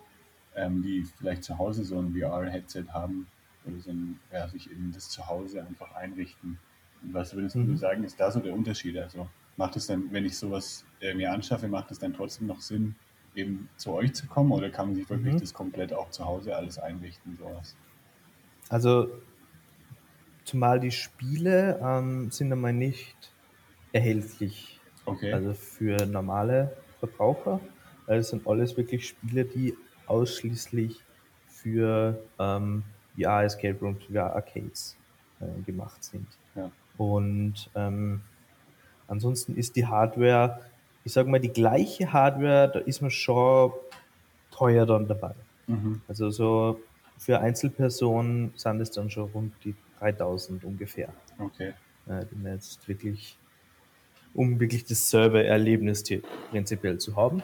ähm, 0.55 0.81
die 0.81 1.03
vielleicht 1.03 1.43
zu 1.43 1.57
Hause 1.57 1.83
so 1.83 1.99
ein 1.99 2.13
VR-Headset 2.13 2.85
haben 2.89 3.27
oder 3.65 3.79
so 3.79 3.91
ein, 3.91 4.19
ja, 4.31 4.47
sich 4.47 4.71
eben 4.71 4.91
das 4.93 5.09
zu 5.09 5.27
Hause 5.27 5.65
einfach 5.65 5.91
einrichten. 5.95 6.59
Und 7.01 7.13
was 7.13 7.33
würdest 7.35 7.57
mhm. 7.57 7.67
du 7.67 7.75
sagen, 7.75 8.03
ist 8.03 8.19
da 8.19 8.31
so 8.31 8.39
der 8.39 8.53
Unterschied? 8.53 8.97
Also 8.97 9.27
macht 9.57 9.75
es 9.75 9.87
dann, 9.87 10.11
wenn 10.11 10.25
ich 10.25 10.37
sowas 10.37 10.85
äh, 11.01 11.13
mir 11.13 11.31
anschaffe, 11.31 11.67
macht 11.67 11.91
es 11.91 11.99
dann 11.99 12.13
trotzdem 12.13 12.47
noch 12.47 12.61
Sinn, 12.61 12.95
eben 13.35 13.69
zu 13.77 13.93
euch 13.93 14.13
zu 14.13 14.27
kommen 14.27 14.51
oder 14.51 14.69
kann 14.69 14.87
man 14.87 14.95
sich 14.95 15.09
wirklich 15.09 15.33
mhm. 15.33 15.39
das 15.39 15.53
komplett 15.53 15.93
auch 15.93 16.09
zu 16.09 16.25
Hause 16.25 16.55
alles 16.55 16.77
einrichten, 16.77 17.37
sowas? 17.37 17.75
Also 18.69 19.09
zumal 20.45 20.79
die 20.79 20.91
Spiele 20.91 21.79
ähm, 21.83 22.31
sind 22.31 22.51
einmal 22.51 22.73
nicht 22.73 23.31
erhältlich. 23.91 24.79
Okay. 25.05 25.33
Also 25.33 25.53
für 25.53 26.05
normale 26.05 26.75
Verbraucher. 26.99 27.59
Weil 28.05 28.19
es 28.19 28.29
sind 28.29 28.47
alles 28.47 28.77
wirklich 28.77 29.07
Spiele, 29.07 29.45
die 29.45 29.75
ausschließlich 30.07 30.99
für 31.47 32.21
ähm, 32.39 32.83
VR 33.17 33.43
Escape 33.43 33.79
Rooms, 33.79 34.03
VR 34.05 34.35
Arcades 34.35 34.97
äh, 35.39 35.61
gemacht 35.63 36.03
sind. 36.03 36.27
Ja. 36.55 36.71
Und 36.97 37.69
ähm, 37.75 38.21
ansonsten 39.07 39.55
ist 39.55 39.75
die 39.75 39.85
Hardware, 39.85 40.61
ich 41.03 41.13
sage 41.13 41.29
mal, 41.29 41.39
die 41.39 41.49
gleiche 41.49 42.11
Hardware, 42.13 42.71
da 42.73 42.79
ist 42.79 43.01
man 43.01 43.11
schon 43.11 43.71
teuer 44.51 44.85
dann 44.85 45.07
dabei. 45.07 45.33
Mhm. 45.67 46.01
Also 46.07 46.29
so 46.29 46.79
für 47.17 47.39
Einzelpersonen 47.39 48.53
sind 48.55 48.81
es 48.81 48.91
dann 48.91 49.09
schon 49.09 49.29
rund 49.31 49.53
die 49.63 49.75
3000 49.99 50.63
ungefähr. 50.63 51.13
Okay. 51.37 51.73
Äh, 52.07 52.25
die 52.25 52.35
man 52.35 52.53
jetzt 52.53 52.87
wirklich, 52.87 53.37
um 54.33 54.59
wirklich 54.59 54.85
das 54.85 55.09
Server-Erlebnis 55.09 56.03
prinzipiell 56.49 56.97
zu 56.97 57.15
haben. 57.15 57.43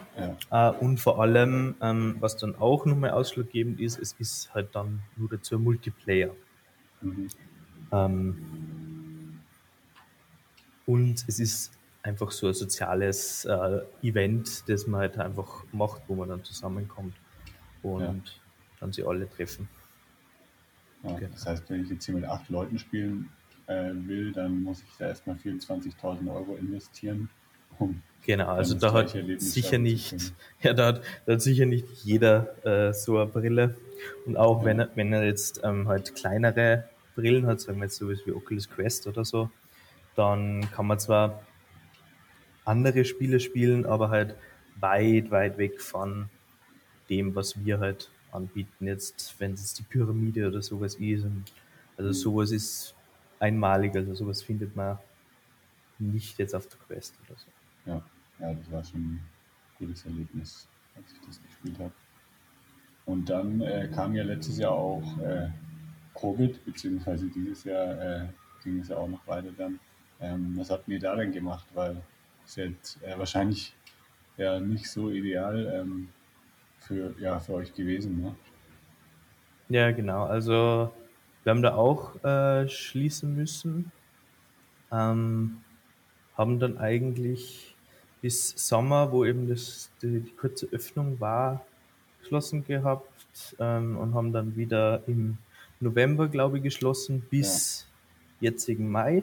Ja. 0.50 0.70
Äh, 0.70 0.78
und 0.78 0.98
vor 0.98 1.20
allem, 1.20 1.76
ähm, 1.80 2.16
was 2.20 2.36
dann 2.36 2.56
auch 2.56 2.86
nochmal 2.86 3.10
ausschlaggebend 3.10 3.80
ist, 3.80 3.98
es 3.98 4.14
ist 4.18 4.52
halt 4.54 4.74
dann 4.74 5.00
nur 5.16 5.28
dazu 5.28 5.58
Multiplayer. 5.58 6.34
Mhm. 7.00 7.28
Ähm, 7.92 9.40
und 10.86 11.24
es 11.28 11.38
ist 11.38 11.77
einfach 12.08 12.30
so 12.30 12.48
ein 12.48 12.54
soziales 12.54 13.44
äh, 13.44 13.80
Event, 14.02 14.68
das 14.68 14.86
man 14.86 15.00
halt 15.00 15.18
einfach 15.18 15.64
macht, 15.72 16.02
wo 16.08 16.14
man 16.14 16.28
dann 16.28 16.42
zusammenkommt 16.42 17.14
und 17.82 18.00
ja. 18.00 18.14
dann 18.80 18.92
sie 18.92 19.04
alle 19.04 19.28
treffen. 19.28 19.68
Ja, 21.04 21.12
genau. 21.14 21.32
Das 21.32 21.46
heißt, 21.46 21.70
wenn 21.70 21.84
ich 21.84 21.90
jetzt 21.90 22.06
hier 22.06 22.14
mit 22.14 22.24
acht 22.24 22.48
Leuten 22.48 22.78
spielen 22.78 23.28
äh, 23.66 23.92
will, 23.92 24.32
dann 24.32 24.62
muss 24.62 24.80
ich 24.80 24.96
da 24.98 25.08
erstmal 25.08 25.36
24.000 25.36 26.34
Euro 26.34 26.56
investieren. 26.56 27.30
Um 27.78 28.02
genau, 28.24 28.48
also 28.48 28.74
da 28.74 28.92
hat 28.92 29.16
sicher 29.36 29.78
nicht, 29.78 30.32
ja, 30.62 30.72
da 30.72 30.86
hat, 30.86 31.02
da 31.26 31.34
hat 31.34 31.42
sicher 31.42 31.66
nicht 31.66 31.86
jeder 32.02 32.66
äh, 32.66 32.92
so 32.92 33.18
eine 33.18 33.30
Brille. 33.30 33.76
Und 34.26 34.36
auch 34.36 34.60
ja. 34.60 34.64
wenn 34.66 34.80
er, 34.80 34.88
wenn 34.94 35.12
er 35.12 35.24
jetzt 35.24 35.60
ähm, 35.62 35.86
halt 35.86 36.14
kleinere 36.14 36.88
Brillen 37.14 37.46
hat, 37.46 37.60
sagen 37.60 37.78
wir 37.78 37.84
jetzt 37.84 37.96
sowas 37.96 38.18
wie 38.24 38.32
Oculus 38.32 38.68
Quest 38.68 39.06
oder 39.06 39.24
so, 39.24 39.50
dann 40.16 40.68
kann 40.72 40.86
man 40.86 40.98
zwar 40.98 41.42
andere 42.68 43.04
Spiele 43.04 43.40
spielen, 43.40 43.86
aber 43.86 44.10
halt 44.10 44.34
weit, 44.80 45.30
weit 45.30 45.58
weg 45.58 45.80
von 45.80 46.28
dem, 47.08 47.34
was 47.34 47.64
wir 47.64 47.80
halt 47.80 48.10
anbieten, 48.30 48.86
jetzt, 48.86 49.34
wenn 49.38 49.54
es 49.54 49.74
die 49.74 49.82
Pyramide 49.82 50.46
oder 50.48 50.62
sowas 50.62 50.96
ist. 50.96 51.26
also 51.96 52.12
sowas 52.12 52.50
ist 52.50 52.94
einmalig, 53.40 53.94
also 53.96 54.14
sowas 54.14 54.42
findet 54.42 54.76
man 54.76 54.98
nicht 55.98 56.38
jetzt 56.38 56.54
auf 56.54 56.66
der 56.66 56.78
Quest 56.86 57.14
oder 57.26 57.38
so. 57.38 57.46
Ja, 57.90 58.02
ja 58.38 58.54
das 58.54 58.70
war 58.70 58.84
schon 58.84 59.00
ein 59.00 59.20
gutes 59.78 60.04
Erlebnis, 60.04 60.68
als 60.94 61.12
ich 61.12 61.26
das 61.26 61.42
gespielt 61.42 61.78
habe. 61.78 61.92
Und 63.06 63.30
dann 63.30 63.60
äh, 63.62 63.88
kam 63.94 64.14
ja 64.14 64.22
letztes 64.22 64.58
Jahr 64.58 64.72
auch 64.72 65.18
äh, 65.20 65.48
Covid, 66.14 66.62
beziehungsweise 66.64 67.28
dieses 67.28 67.64
Jahr 67.64 68.00
äh, 68.00 68.28
ging 68.62 68.80
es 68.80 68.88
ja 68.88 68.98
auch 68.98 69.08
noch 69.08 69.26
weiter 69.26 69.50
dann. 69.56 69.80
Ähm, 70.20 70.52
was 70.56 70.70
habt 70.70 70.88
ihr 70.88 70.98
da 70.98 71.16
denn 71.16 71.32
gemacht? 71.32 71.66
Weil 71.74 72.02
es 72.48 72.56
jetzt 72.56 73.02
äh, 73.02 73.18
wahrscheinlich 73.18 73.74
ja 74.36 74.58
nicht 74.60 74.90
so 74.90 75.10
ideal 75.10 75.66
ähm, 75.74 76.08
für, 76.78 77.14
ja, 77.20 77.38
für 77.38 77.54
euch 77.54 77.74
gewesen. 77.74 78.22
Ne? 78.22 78.34
Ja, 79.68 79.90
genau. 79.90 80.24
Also 80.24 80.92
wir 81.44 81.50
haben 81.50 81.62
da 81.62 81.74
auch 81.74 82.22
äh, 82.24 82.68
schließen 82.68 83.34
müssen. 83.36 83.92
Ähm, 84.90 85.58
haben 86.36 86.58
dann 86.58 86.78
eigentlich 86.78 87.74
bis 88.22 88.50
Sommer, 88.56 89.12
wo 89.12 89.24
eben 89.24 89.48
das, 89.48 89.90
die, 90.02 90.20
die 90.20 90.30
kurze 90.30 90.66
Öffnung 90.72 91.20
war, 91.20 91.64
geschlossen 92.20 92.64
gehabt 92.64 93.56
ähm, 93.58 93.96
und 93.98 94.14
haben 94.14 94.32
dann 94.32 94.56
wieder 94.56 95.02
im 95.06 95.38
November, 95.80 96.28
glaube 96.28 96.58
ich, 96.58 96.62
geschlossen 96.62 97.20
bis 97.28 97.86
ja. 98.40 98.50
jetzigen 98.50 98.90
Mai. 98.90 99.22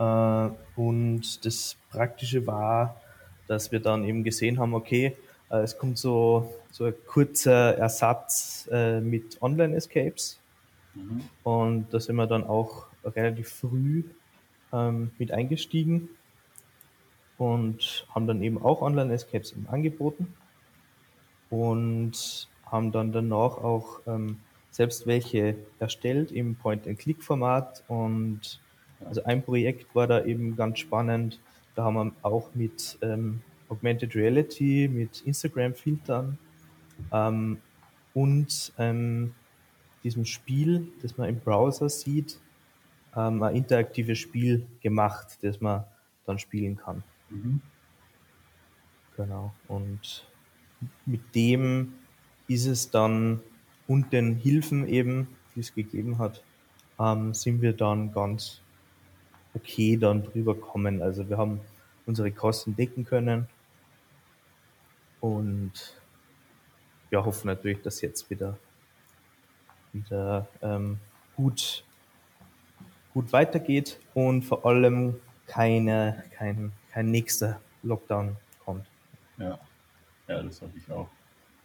Äh, 0.00 0.50
und 0.76 1.44
das 1.44 1.76
Praktische 1.90 2.46
war, 2.46 3.00
dass 3.46 3.70
wir 3.70 3.80
dann 3.80 4.04
eben 4.04 4.24
gesehen 4.24 4.58
haben, 4.58 4.74
okay, 4.74 5.16
äh, 5.50 5.58
es 5.58 5.76
kommt 5.76 5.98
so, 5.98 6.54
so 6.70 6.86
ein 6.86 6.94
kurzer 7.06 7.76
Ersatz 7.76 8.68
äh, 8.72 9.00
mit 9.00 9.40
Online-Escapes. 9.42 10.40
Mhm. 10.94 11.22
Und 11.44 11.92
da 11.92 12.00
sind 12.00 12.16
wir 12.16 12.26
dann 12.26 12.44
auch 12.44 12.86
relativ 13.04 13.50
früh 13.50 14.04
ähm, 14.72 15.10
mit 15.18 15.32
eingestiegen 15.32 16.08
und 17.38 18.06
haben 18.14 18.26
dann 18.26 18.42
eben 18.42 18.62
auch 18.62 18.82
Online-Escapes 18.82 19.54
angeboten 19.68 20.34
und 21.50 22.48
haben 22.64 22.92
dann 22.92 23.12
danach 23.12 23.58
auch 23.58 24.00
ähm, 24.06 24.38
selbst 24.70 25.06
welche 25.06 25.56
erstellt 25.78 26.30
im 26.32 26.54
Point-and-Click-Format 26.54 27.84
und 27.88 28.60
also 29.04 29.24
ein 29.24 29.42
Projekt 29.42 29.94
war 29.94 30.06
da 30.06 30.24
eben 30.24 30.56
ganz 30.56 30.78
spannend. 30.78 31.40
Da 31.74 31.84
haben 31.84 31.94
wir 31.94 32.12
auch 32.22 32.54
mit 32.54 32.98
ähm, 33.02 33.40
Augmented 33.68 34.14
Reality, 34.14 34.88
mit 34.88 35.22
Instagram-Filtern 35.22 36.38
ähm, 37.12 37.58
und 38.14 38.72
ähm, 38.78 39.34
diesem 40.02 40.24
Spiel, 40.24 40.88
das 41.02 41.16
man 41.16 41.28
im 41.28 41.38
Browser 41.40 41.88
sieht, 41.88 42.40
ähm, 43.16 43.42
ein 43.42 43.56
interaktives 43.56 44.18
Spiel 44.18 44.66
gemacht, 44.82 45.38
das 45.42 45.60
man 45.60 45.84
dann 46.26 46.38
spielen 46.38 46.76
kann. 46.76 47.02
Mhm. 47.28 47.60
Genau. 49.16 49.52
Und 49.68 50.26
mit 51.06 51.34
dem 51.34 51.94
ist 52.48 52.66
es 52.66 52.90
dann 52.90 53.40
und 53.86 54.12
den 54.12 54.36
Hilfen 54.36 54.86
eben, 54.88 55.28
die 55.54 55.60
es 55.60 55.74
gegeben 55.74 56.18
hat, 56.18 56.42
ähm, 56.98 57.34
sind 57.34 57.60
wir 57.60 57.72
dann 57.72 58.12
ganz 58.12 58.59
okay 59.54 59.96
dann 59.96 60.24
drüber 60.24 60.54
kommen. 60.54 61.02
Also 61.02 61.28
wir 61.28 61.38
haben 61.38 61.60
unsere 62.06 62.30
Kosten 62.30 62.76
decken 62.76 63.04
können 63.04 63.48
und 65.20 65.72
ja, 67.10 67.24
hoffen 67.24 67.48
natürlich, 67.48 67.82
dass 67.82 68.00
jetzt 68.00 68.30
wieder, 68.30 68.56
wieder 69.92 70.48
ähm, 70.62 70.98
gut, 71.36 71.84
gut 73.12 73.32
weitergeht 73.32 73.98
und 74.14 74.42
vor 74.42 74.64
allem 74.64 75.16
keine, 75.46 76.24
kein, 76.30 76.72
kein 76.92 77.10
nächster 77.10 77.60
Lockdown 77.82 78.36
kommt. 78.64 78.86
Ja, 79.38 79.58
ja 80.28 80.42
das 80.42 80.62
hoffe 80.62 80.76
ich 80.76 80.90
auch. 80.90 81.08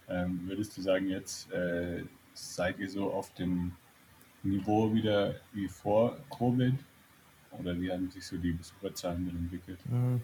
Ähm, 0.08 0.42
würdest 0.46 0.78
du 0.78 0.82
sagen, 0.82 1.10
jetzt 1.10 1.52
äh, 1.52 2.04
seid 2.34 2.80
ihr 2.80 2.90
so 2.90 3.12
auf 3.12 3.34
dem 3.34 3.74
Niveau 4.44 4.94
wieder 4.94 5.36
wie 5.54 5.68
vor 5.68 6.18
Covid? 6.36 6.76
Oder 7.60 7.80
wie 7.80 7.92
haben 7.92 8.10
sich 8.10 8.26
so 8.26 8.38
die 8.38 8.52
Besucherzahlen 8.52 9.26
dann 9.28 9.38
entwickelt? 9.38 9.80
Mhm. 9.90 10.22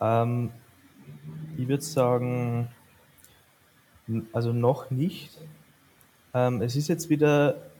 Ähm, 0.00 0.50
ich 1.56 1.68
würde 1.68 1.82
sagen, 1.82 2.68
also 4.32 4.52
noch 4.52 4.90
nicht. 4.90 5.38
Ähm, 6.34 6.62
es 6.62 6.76
ist 6.76 6.88
jetzt 6.88 7.10
wieder 7.10 7.70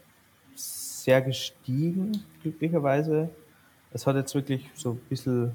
sehr 0.54 1.22
gestiegen, 1.22 2.24
glücklicherweise. 2.42 3.30
Es 3.92 4.06
hat 4.06 4.16
jetzt 4.16 4.35
wirklich 4.35 4.70
so 4.74 4.92
ein 4.92 5.00
bisschen 5.08 5.52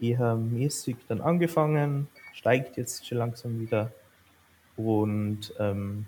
eher 0.00 0.34
mäßig 0.34 0.96
dann 1.08 1.20
angefangen, 1.20 2.08
steigt 2.32 2.76
jetzt 2.76 3.06
schon 3.06 3.18
langsam 3.18 3.60
wieder. 3.60 3.92
Und 4.76 5.52
ähm, 5.58 6.06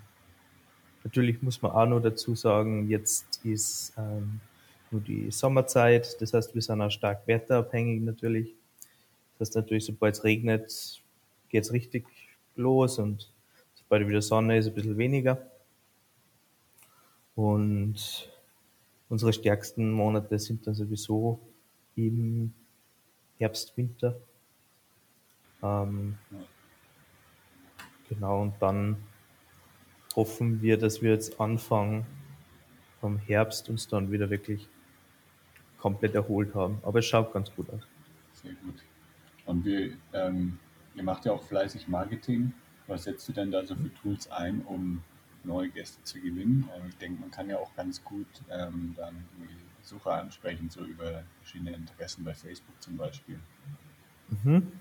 natürlich 1.03 1.41
muss 1.41 1.61
man 1.61 1.71
auch 1.71 1.85
noch 1.85 1.99
dazu 1.99 2.35
sagen, 2.35 2.89
jetzt 2.89 3.45
ist 3.45 3.93
ähm, 3.97 4.39
nur 4.93 5.01
die 5.01 5.31
Sommerzeit, 5.31 6.21
das 6.21 6.33
heißt, 6.33 6.53
wir 6.53 6.61
sind 6.61 6.81
auch 6.81 6.89
stark 6.91 7.27
wetterabhängig 7.27 8.01
natürlich. 8.01 8.55
Das 9.37 9.49
heißt 9.49 9.55
natürlich, 9.55 9.85
sobald 9.85 10.15
es 10.15 10.23
regnet, 10.23 11.01
geht 11.49 11.63
es 11.63 11.73
richtig 11.73 12.05
los 12.55 12.99
und 12.99 13.31
sobald 13.75 14.07
wieder 14.07 14.21
Sonne 14.21 14.57
ist, 14.57 14.67
ein 14.67 14.73
bisschen 14.73 14.97
weniger. 14.97 15.45
Und 17.35 18.29
unsere 19.09 19.33
stärksten 19.33 19.91
Monate 19.91 20.37
sind 20.37 20.65
dann 20.67 20.75
sowieso 20.75 21.39
im 21.95 22.53
Herbst, 23.37 23.75
Winter. 23.75 24.15
Ähm, 25.63 26.17
genau, 28.07 28.43
und 28.43 28.53
dann 28.59 28.97
hoffen 30.15 30.61
wir, 30.61 30.77
dass 30.77 31.01
wir 31.01 31.11
jetzt 31.11 31.39
Anfang 31.39 32.05
vom 33.01 33.17
Herbst 33.17 33.69
uns 33.69 33.87
dann 33.87 34.11
wieder 34.11 34.29
wirklich 34.29 34.67
komplett 35.83 36.15
erholt 36.15 36.55
haben. 36.55 36.79
Aber 36.83 36.99
es 36.99 37.05
schaut 37.05 37.33
ganz 37.33 37.53
gut 37.53 37.69
aus. 37.69 37.81
Sehr 38.31 38.53
gut. 38.53 38.75
Und 39.45 39.65
wir, 39.65 39.91
ähm, 40.13 40.57
ihr 40.95 41.03
macht 41.03 41.25
ja 41.25 41.33
auch 41.33 41.43
fleißig 41.43 41.89
Marketing. 41.89 42.53
Was 42.87 43.03
setzt 43.03 43.27
du 43.27 43.33
denn 43.33 43.51
da 43.51 43.65
so 43.65 43.75
für 43.75 43.93
Tools 43.95 44.31
ein, 44.31 44.61
um 44.61 45.03
neue 45.43 45.69
Gäste 45.69 46.01
zu 46.03 46.21
gewinnen? 46.21 46.69
Ähm, 46.73 46.83
ich 46.87 46.97
denke, 46.99 47.19
man 47.19 47.31
kann 47.31 47.49
ja 47.49 47.57
auch 47.57 47.75
ganz 47.75 48.01
gut 48.01 48.27
ähm, 48.49 48.93
dann 48.95 49.25
die 49.37 49.81
Besucher 49.81 50.13
ansprechen, 50.13 50.69
so 50.69 50.85
über 50.85 51.23
verschiedene 51.41 51.73
Interessen 51.73 52.23
bei 52.23 52.33
Facebook 52.33 52.81
zum 52.81 52.95
Beispiel. 52.95 53.37
Mhm. 54.29 54.71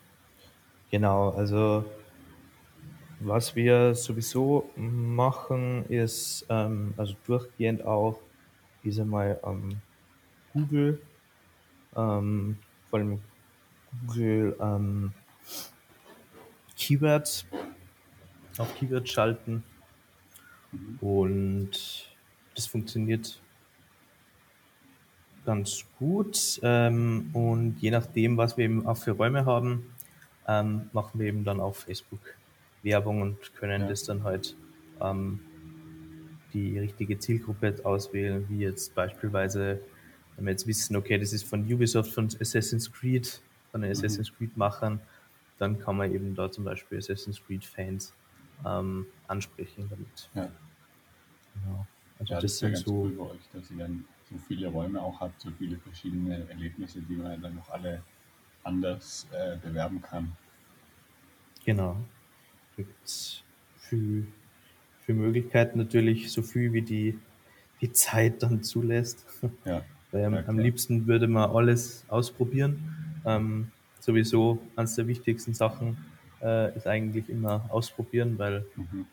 Genau, 0.92 1.30
also 1.30 1.84
was 3.18 3.56
wir 3.56 3.96
sowieso 3.96 4.70
machen, 4.76 5.84
ist 5.88 6.46
ähm, 6.48 6.94
also 6.96 7.16
durchgehend 7.26 7.84
auch 7.84 8.20
ist 8.84 9.00
einmal 9.00 9.40
ähm, 9.44 9.80
Google, 10.52 11.00
ähm, 11.96 12.58
vor 12.90 12.98
allem 12.98 13.20
Google 14.06 14.56
ähm, 14.60 15.12
Keywords. 16.76 17.46
Auf 18.58 18.74
Keywords 18.76 19.10
schalten. 19.10 19.62
Und 21.00 21.70
das 22.54 22.66
funktioniert 22.66 23.40
ganz 25.44 25.84
gut. 25.98 26.60
Ähm, 26.62 27.30
und 27.32 27.76
je 27.80 27.90
nachdem, 27.90 28.36
was 28.36 28.56
wir 28.56 28.64
eben 28.64 28.86
auch 28.86 28.96
für 28.96 29.12
Räume 29.12 29.44
haben, 29.44 29.92
ähm, 30.46 30.90
machen 30.92 31.20
wir 31.20 31.26
eben 31.26 31.44
dann 31.44 31.60
auf 31.60 31.78
Facebook 31.78 32.20
Werbung 32.82 33.22
und 33.22 33.54
können 33.54 33.82
ja. 33.82 33.88
das 33.88 34.04
dann 34.04 34.24
halt 34.24 34.56
ähm, 35.00 35.40
die 36.52 36.78
richtige 36.78 37.18
Zielgruppe 37.18 37.76
auswählen, 37.84 38.44
wie 38.48 38.58
jetzt 38.58 38.94
beispielsweise, 38.94 39.80
wenn 40.36 40.46
wir 40.46 40.52
jetzt 40.52 40.66
wissen, 40.66 40.96
okay, 40.96 41.18
das 41.18 41.32
ist 41.32 41.44
von 41.44 41.62
Ubisoft, 41.72 42.12
von 42.12 42.26
Assassin's 42.40 42.90
Creed, 42.92 43.40
von 43.70 43.80
den 43.80 43.90
mhm. 43.90 43.92
Assassin's 43.92 44.32
Creed 44.36 44.56
Machern, 44.56 45.00
dann 45.58 45.78
kann 45.78 45.96
man 45.96 46.12
eben 46.12 46.34
da 46.34 46.50
zum 46.50 46.64
Beispiel 46.64 46.98
Assassin's 46.98 47.42
Creed 47.44 47.64
Fans 47.64 48.14
ähm, 48.66 49.06
ansprechen 49.28 49.88
damit. 49.88 50.30
Ja. 50.34 50.50
Genau. 51.54 51.86
Also 52.18 52.34
ja, 52.34 52.40
das, 52.40 52.42
das 52.42 52.52
ist 52.52 52.60
ja 52.62 52.68
ganz 52.68 52.80
so 52.82 52.92
cool 52.94 53.10
bei 53.12 53.24
euch, 53.24 53.48
dass 53.52 53.70
ihr 53.70 53.78
dann 53.78 54.04
so 54.30 54.38
viele 54.46 54.68
Räume 54.68 55.02
auch 55.02 55.20
habt, 55.20 55.40
so 55.40 55.50
viele 55.58 55.76
verschiedene 55.78 56.48
Erlebnisse, 56.48 57.00
die 57.02 57.16
man 57.16 57.40
dann 57.40 57.56
noch 57.56 57.68
alle 57.70 58.02
anders 58.64 59.26
äh, 59.32 59.56
bewerben 59.56 60.00
kann. 60.00 60.32
Genau 61.64 61.96
gibt 62.76 63.04
es 63.04 63.42
viel, 63.76 64.26
viel 65.00 65.14
Möglichkeiten 65.14 65.78
natürlich, 65.78 66.32
so 66.32 66.42
viel 66.42 66.72
wie 66.72 66.82
die, 66.82 67.18
die 67.80 67.92
Zeit 67.92 68.42
dann 68.42 68.62
zulässt. 68.62 69.26
Ja. 69.64 69.84
Weil 70.12 70.24
am, 70.24 70.34
am 70.34 70.58
liebsten 70.58 71.06
würde 71.06 71.26
man 71.26 71.50
alles 71.50 72.04
ausprobieren. 72.08 73.22
Ähm, 73.24 73.70
sowieso 73.98 74.58
eines 74.76 74.94
der 74.94 75.06
wichtigsten 75.08 75.54
Sachen 75.54 75.96
äh, 76.42 76.76
ist 76.76 76.86
eigentlich 76.86 77.28
immer 77.28 77.64
ausprobieren, 77.70 78.38
weil 78.38 78.64
mhm. 78.76 79.06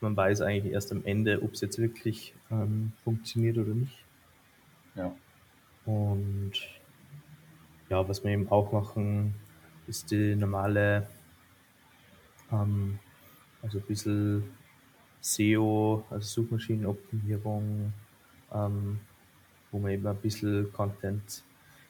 man 0.00 0.16
weiß 0.16 0.40
eigentlich 0.40 0.72
erst 0.72 0.92
am 0.92 1.04
Ende, 1.04 1.42
ob 1.42 1.52
es 1.52 1.60
jetzt 1.60 1.78
wirklich 1.78 2.34
ähm, 2.50 2.92
funktioniert 3.04 3.58
oder 3.58 3.74
nicht. 3.74 4.04
Ja. 4.94 5.14
Und 5.86 6.52
ja, 7.90 8.08
was 8.08 8.24
wir 8.24 8.30
eben 8.30 8.50
auch 8.50 8.72
machen, 8.72 9.34
ist 9.86 10.10
die 10.10 10.34
normale 10.34 11.06
ähm, 12.50 12.98
also 13.62 13.78
ein 13.78 13.84
bisschen 13.84 14.44
SEO, 15.20 16.04
also 16.10 16.42
Suchmaschinenoptimierung, 16.42 17.92
ähm, 18.52 19.00
wo 19.74 19.80
wir 19.84 19.90
eben 19.90 20.06
ein 20.06 20.16
bisschen 20.16 20.72
Content 20.72 21.42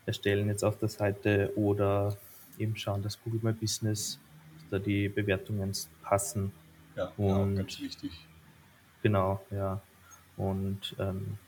erstellen 0.06 0.48
jetzt 0.48 0.64
auf 0.64 0.78
der 0.78 0.88
Seite 0.88 1.52
oder 1.54 2.16
eben 2.58 2.74
schauen, 2.76 3.02
dass 3.02 3.22
Google 3.22 3.40
My 3.42 3.52
Business, 3.52 4.18
dass 4.54 4.70
da 4.70 4.78
die 4.78 5.10
Bewertungen 5.10 5.70
passen. 6.02 6.50
Ja, 6.96 7.12
und, 7.18 7.56
ja 7.56 7.62
ganz 7.62 7.80
wichtig. 7.80 8.26
Genau, 9.02 9.44
ja. 9.50 9.82
Und 10.38 10.96
ähm, 10.98 11.38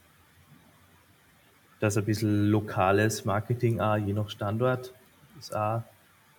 das 1.80 1.96
ein 1.96 2.04
bisschen 2.04 2.50
lokales 2.50 3.24
Marketing 3.24 3.80
auch, 3.80 3.96
je 3.96 4.12
nach 4.12 4.28
Standort, 4.28 4.92
ist 5.38 5.56
auch 5.56 5.82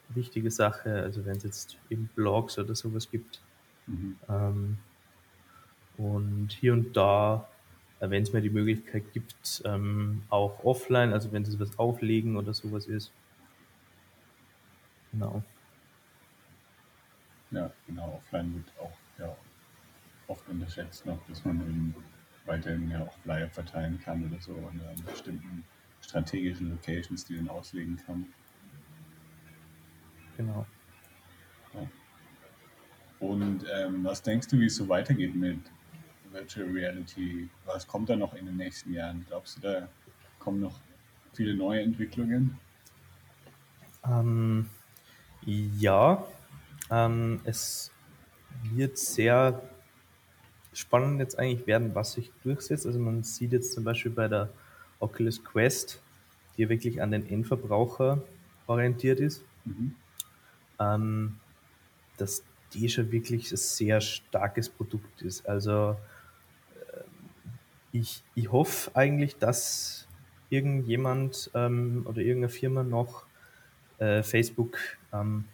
wichtige 0.09 0.51
Sache. 0.51 1.01
Also 1.01 1.25
wenn 1.25 1.37
es 1.37 1.43
jetzt 1.43 1.77
eben 1.89 2.07
Blogs 2.15 2.59
oder 2.59 2.75
sowas 2.75 3.09
gibt. 3.09 3.41
Mhm. 3.87 4.15
Ähm, 4.29 4.77
und 5.97 6.51
hier 6.51 6.73
und 6.73 6.95
da, 6.95 7.47
wenn 7.99 8.23
es 8.23 8.33
mir 8.33 8.41
die 8.41 8.49
Möglichkeit 8.49 9.11
gibt, 9.13 9.61
ähm, 9.65 10.23
auch 10.29 10.63
offline, 10.63 11.13
also 11.13 11.31
wenn 11.31 11.43
es 11.43 11.59
was 11.59 11.77
auflegen 11.79 12.37
oder 12.37 12.53
sowas 12.53 12.85
ist. 12.85 13.11
Genau. 15.11 15.41
Ja, 17.51 17.71
genau, 17.87 18.21
offline 18.21 18.53
wird 18.53 18.79
auch 18.79 18.97
ja, 19.17 19.35
oft 20.27 20.47
unterschätzt 20.49 21.05
noch, 21.05 21.19
dass 21.27 21.43
man 21.45 21.61
eben 21.61 21.95
weiterhin 22.45 22.89
ja 22.89 23.03
auch 23.03 23.13
Flyer 23.23 23.49
verteilen 23.49 23.99
kann 24.03 24.25
oder 24.25 24.39
so 24.41 24.53
an 24.53 24.79
bestimmten 25.05 25.63
strategischen 26.01 26.69
Locations, 26.69 27.25
die 27.25 27.35
man 27.35 27.49
auslegen 27.49 27.97
kann. 28.05 28.25
Genau. 30.35 30.65
Und 33.19 33.65
ähm, 33.73 34.03
was 34.03 34.21
denkst 34.21 34.47
du, 34.47 34.59
wie 34.59 34.65
es 34.65 34.75
so 34.75 34.87
weitergeht 34.87 35.35
mit 35.35 35.59
Virtual 36.31 36.67
Reality? 36.67 37.49
Was 37.65 37.87
kommt 37.87 38.09
da 38.09 38.15
noch 38.15 38.33
in 38.33 38.45
den 38.45 38.57
nächsten 38.57 38.93
Jahren? 38.93 39.25
Glaubst 39.27 39.57
du, 39.57 39.61
da 39.61 39.87
kommen 40.39 40.59
noch 40.59 40.79
viele 41.33 41.55
neue 41.55 41.81
Entwicklungen? 41.81 42.57
Ähm, 44.05 44.69
ja, 45.45 46.25
ähm, 46.89 47.41
es 47.43 47.91
wird 48.63 48.97
sehr 48.97 49.61
spannend 50.73 51.19
jetzt 51.19 51.37
eigentlich 51.37 51.67
werden, 51.67 51.95
was 51.95 52.13
sich 52.13 52.31
durchsetzt. 52.43 52.85
Also 52.85 52.99
man 52.99 53.23
sieht 53.23 53.51
jetzt 53.51 53.73
zum 53.73 53.83
Beispiel 53.83 54.11
bei 54.11 54.27
der 54.27 54.49
Oculus 54.99 55.43
Quest, 55.43 56.01
die 56.57 56.69
wirklich 56.69 57.01
an 57.01 57.11
den 57.11 57.27
Endverbraucher 57.27 58.21
orientiert 58.67 59.19
ist. 59.19 59.43
Mhm 59.65 59.95
ähm, 60.79 61.39
dass 62.17 62.43
die 62.73 62.89
schon 62.89 63.11
wirklich 63.11 63.51
ein 63.51 63.57
sehr 63.57 64.01
starkes 64.01 64.69
Produkt 64.69 65.21
ist. 65.21 65.47
Also 65.47 65.95
ich, 67.99 68.23
ich 68.35 68.51
hoffe 68.51 68.95
eigentlich, 68.95 69.37
dass 69.37 70.07
irgendjemand 70.49 71.51
ähm, 71.53 72.03
oder 72.05 72.21
irgendeine 72.21 72.49
Firma 72.49 72.83
noch 72.83 73.25
äh, 73.99 74.23
Facebook 74.23 74.77
ähm, 75.11 75.45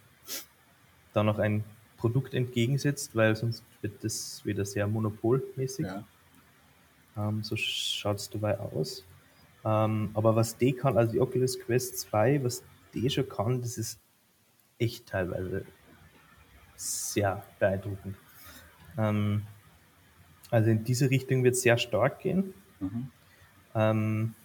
da 1.14 1.24
noch 1.24 1.40
ein 1.40 1.64
Produkt 1.98 2.34
entgegensetzt, 2.34 3.16
weil 3.16 3.36
sonst 3.36 3.64
wird 3.82 4.04
das 4.04 4.46
wieder 4.46 4.66
sehr 4.66 4.88
monopolmäßig. 4.88 5.86
Ja. 5.86 6.04
Ähm, 7.18 7.44
so 7.44 7.56
schaut 7.56 8.18
es 8.18 8.30
dabei 8.30 8.60
aus. 8.60 9.06
Ähm, 9.64 10.12
aber 10.14 10.36
was 10.36 10.58
die 10.58 10.74
kann, 10.74 10.98
also 10.98 11.14
die 11.14 11.22
Oculus 11.22 11.60
Quest 11.60 12.00
2, 12.00 12.44
was 12.44 12.64
die 12.94 13.10
schon 13.10 13.30
kann, 13.30 13.62
das 13.62 13.78
ist 13.78 14.00
echt 14.78 15.08
teilweise 15.08 15.66
sehr 16.76 17.44
beeindruckend. 17.60 18.18
Ähm, 18.98 19.44
also 20.54 20.70
in 20.70 20.84
diese 20.84 21.10
Richtung 21.10 21.44
wird 21.44 21.56
es 21.56 21.64
sehr 21.64 21.80
stark 21.80 22.20
gehen. 22.20 22.54
Mhm. 22.80 23.08
Ähm, 23.74 24.36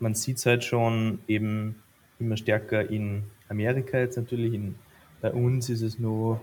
man 0.00 0.14
sieht 0.16 0.38
es 0.38 0.46
halt 0.46 0.64
schon 0.64 1.20
eben 1.28 1.76
immer 2.18 2.36
stärker 2.36 2.90
in 2.90 3.22
Amerika 3.48 3.98
jetzt 3.98 4.16
natürlich. 4.16 4.52
In, 4.52 4.74
bei 5.20 5.32
uns 5.32 5.68
ist 5.70 5.82
es 5.82 6.00
nur 6.00 6.40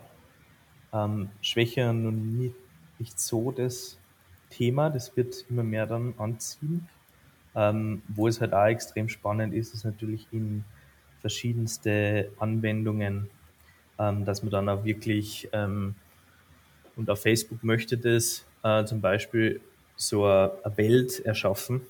ähm, 0.94 1.32
schwächer 1.42 1.90
und 1.90 2.38
nicht, 2.38 2.56
nicht 2.98 3.20
so 3.20 3.52
das 3.52 4.00
Thema. 4.52 4.90
Das 4.90 5.18
wird 5.18 5.44
immer 5.50 5.64
mehr 5.64 5.86
dann 5.86 6.14
anziehen. 6.18 6.88
Ähm, 7.56 8.04
wo 8.08 8.30
es 8.30 8.40
halt 8.40 8.54
auch 8.54 8.68
extrem 8.68 9.10
spannend 9.10 9.54
ist, 9.54 9.74
ist 9.74 9.84
natürlich 9.84 10.28
in 10.32 10.64
verschiedenste 11.20 12.32
Anwendungen, 12.40 13.30
ähm, 14.00 14.24
dass 14.24 14.44
man 14.44 14.52
dann 14.52 14.70
auch 14.70 14.86
wirklich 14.86 15.50
ähm, 15.52 15.96
und 16.98 17.10
auf 17.10 17.22
Facebook 17.22 17.64
möchte 17.64 17.98
das 17.98 18.46
äh, 18.64 18.84
zum 18.84 19.00
Beispiel 19.00 19.62
so 19.96 20.26
eine, 20.26 20.52
Welt 20.76 21.20
erschaffen, 21.26 21.82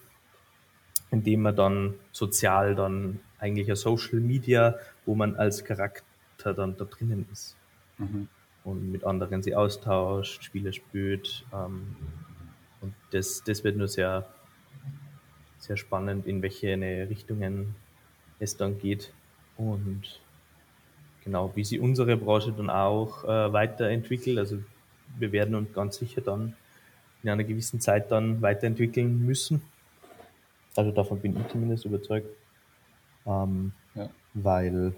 indem 1.11 1.41
man 1.41 1.55
dann 1.55 1.93
sozial 2.11 2.75
dann 2.75 3.19
eigentlich 3.39 3.69
ein 3.69 3.75
Social 3.75 4.19
Media, 4.19 4.75
wo 5.05 5.15
man 5.15 5.35
als 5.35 5.63
Charakter 5.63 6.53
dann 6.53 6.77
da 6.77 6.85
drinnen 6.85 7.25
ist. 7.31 7.55
Mhm. 7.97 8.27
Und 8.63 8.91
mit 8.91 9.05
anderen 9.05 9.41
sie 9.41 9.55
austauscht, 9.55 10.43
Spiele 10.43 10.73
spielt. 10.73 11.45
Ähm, 11.53 11.95
und 12.81 12.93
das, 13.11 13.43
das 13.45 13.63
wird 13.63 13.77
nur 13.77 13.87
sehr, 13.87 14.27
sehr 15.57 15.77
spannend, 15.77 16.27
in 16.27 16.41
welche 16.41 16.77
Richtungen 17.09 17.75
es 18.39 18.57
dann 18.57 18.77
geht. 18.77 19.13
Und 19.55 20.19
genau, 21.23 21.53
wie 21.55 21.63
sie 21.63 21.79
unsere 21.79 22.17
Branche 22.17 22.51
dann 22.51 22.69
auch 22.69 23.23
äh, 23.23 23.53
weiterentwickelt. 23.53 24.37
Also 24.37 24.59
wir 25.17 25.31
werden 25.31 25.55
uns 25.55 25.73
ganz 25.73 25.97
sicher 25.97 26.21
dann 26.21 26.55
in 27.23 27.29
einer 27.29 27.43
gewissen 27.43 27.79
Zeit 27.79 28.11
dann 28.11 28.41
weiterentwickeln 28.41 29.25
müssen. 29.25 29.61
Also 30.75 30.91
davon 30.91 31.19
bin 31.19 31.35
ich 31.35 31.47
zumindest 31.47 31.85
überzeugt. 31.85 32.29
Ähm, 33.25 33.73
ja. 33.95 34.09
Weil 34.33 34.93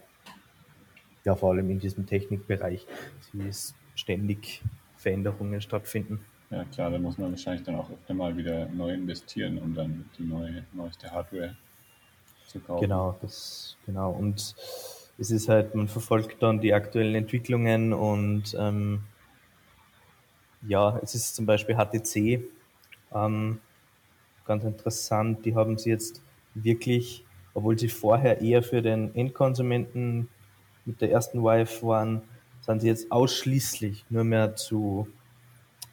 ja 1.24 1.36
vor 1.36 1.52
allem 1.52 1.70
in 1.70 1.80
diesem 1.80 2.06
Technikbereich 2.06 2.86
ständig 3.96 4.62
Veränderungen 4.98 5.62
stattfinden. 5.62 6.20
Ja 6.50 6.64
klar, 6.66 6.90
da 6.90 6.98
muss 6.98 7.18
man 7.18 7.32
wahrscheinlich 7.32 7.64
dann 7.64 7.76
auch 7.76 7.90
öfter 7.90 8.14
mal 8.14 8.36
wieder 8.36 8.68
neu 8.68 8.94
investieren, 8.94 9.60
um 9.60 9.74
dann 9.74 10.10
die 10.18 10.24
neue, 10.24 10.66
neueste 10.74 11.10
Hardware 11.12 11.56
zu 12.48 12.60
kaufen. 12.60 12.82
Genau, 12.82 13.16
das, 13.22 13.78
genau. 13.86 14.12
Und 14.12 14.56
es 15.18 15.32
ist 15.32 15.48
halt, 15.48 15.76
man 15.76 15.88
verfolgt 15.88 16.42
dann 16.42 16.60
die 16.60 16.74
aktuellen 16.74 17.14
Entwicklungen 17.14 17.94
und 17.94 18.56
ähm, 18.58 19.04
ja, 20.68 21.00
es 21.02 21.16
ist 21.16 21.36
zum 21.36 21.46
Beispiel 21.46 21.76
HTC 21.76 22.44
ähm, 23.14 23.60
ganz 24.46 24.64
interessant. 24.64 25.46
Die 25.46 25.56
haben 25.56 25.78
sie 25.78 25.90
jetzt 25.90 26.22
wirklich, 26.54 27.26
obwohl 27.54 27.78
sie 27.78 27.90
vorher 27.90 28.42
eher 28.42 28.64
für 28.64 28.82
den 28.82 29.14
Endkonsumenten 29.16 30.28
mit 30.86 31.02
der 31.02 31.12
ersten 31.12 31.44
Wife 31.44 31.86
waren, 31.86 32.22
sind 32.62 32.82
sie 32.82 32.88
jetzt 32.88 33.12
ausschließlich 33.12 34.06
nur 34.10 34.24
mehr 34.24 34.56
zu 34.56 35.08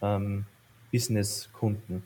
ähm, 0.03 0.47
Business-Kunden. 0.93 2.03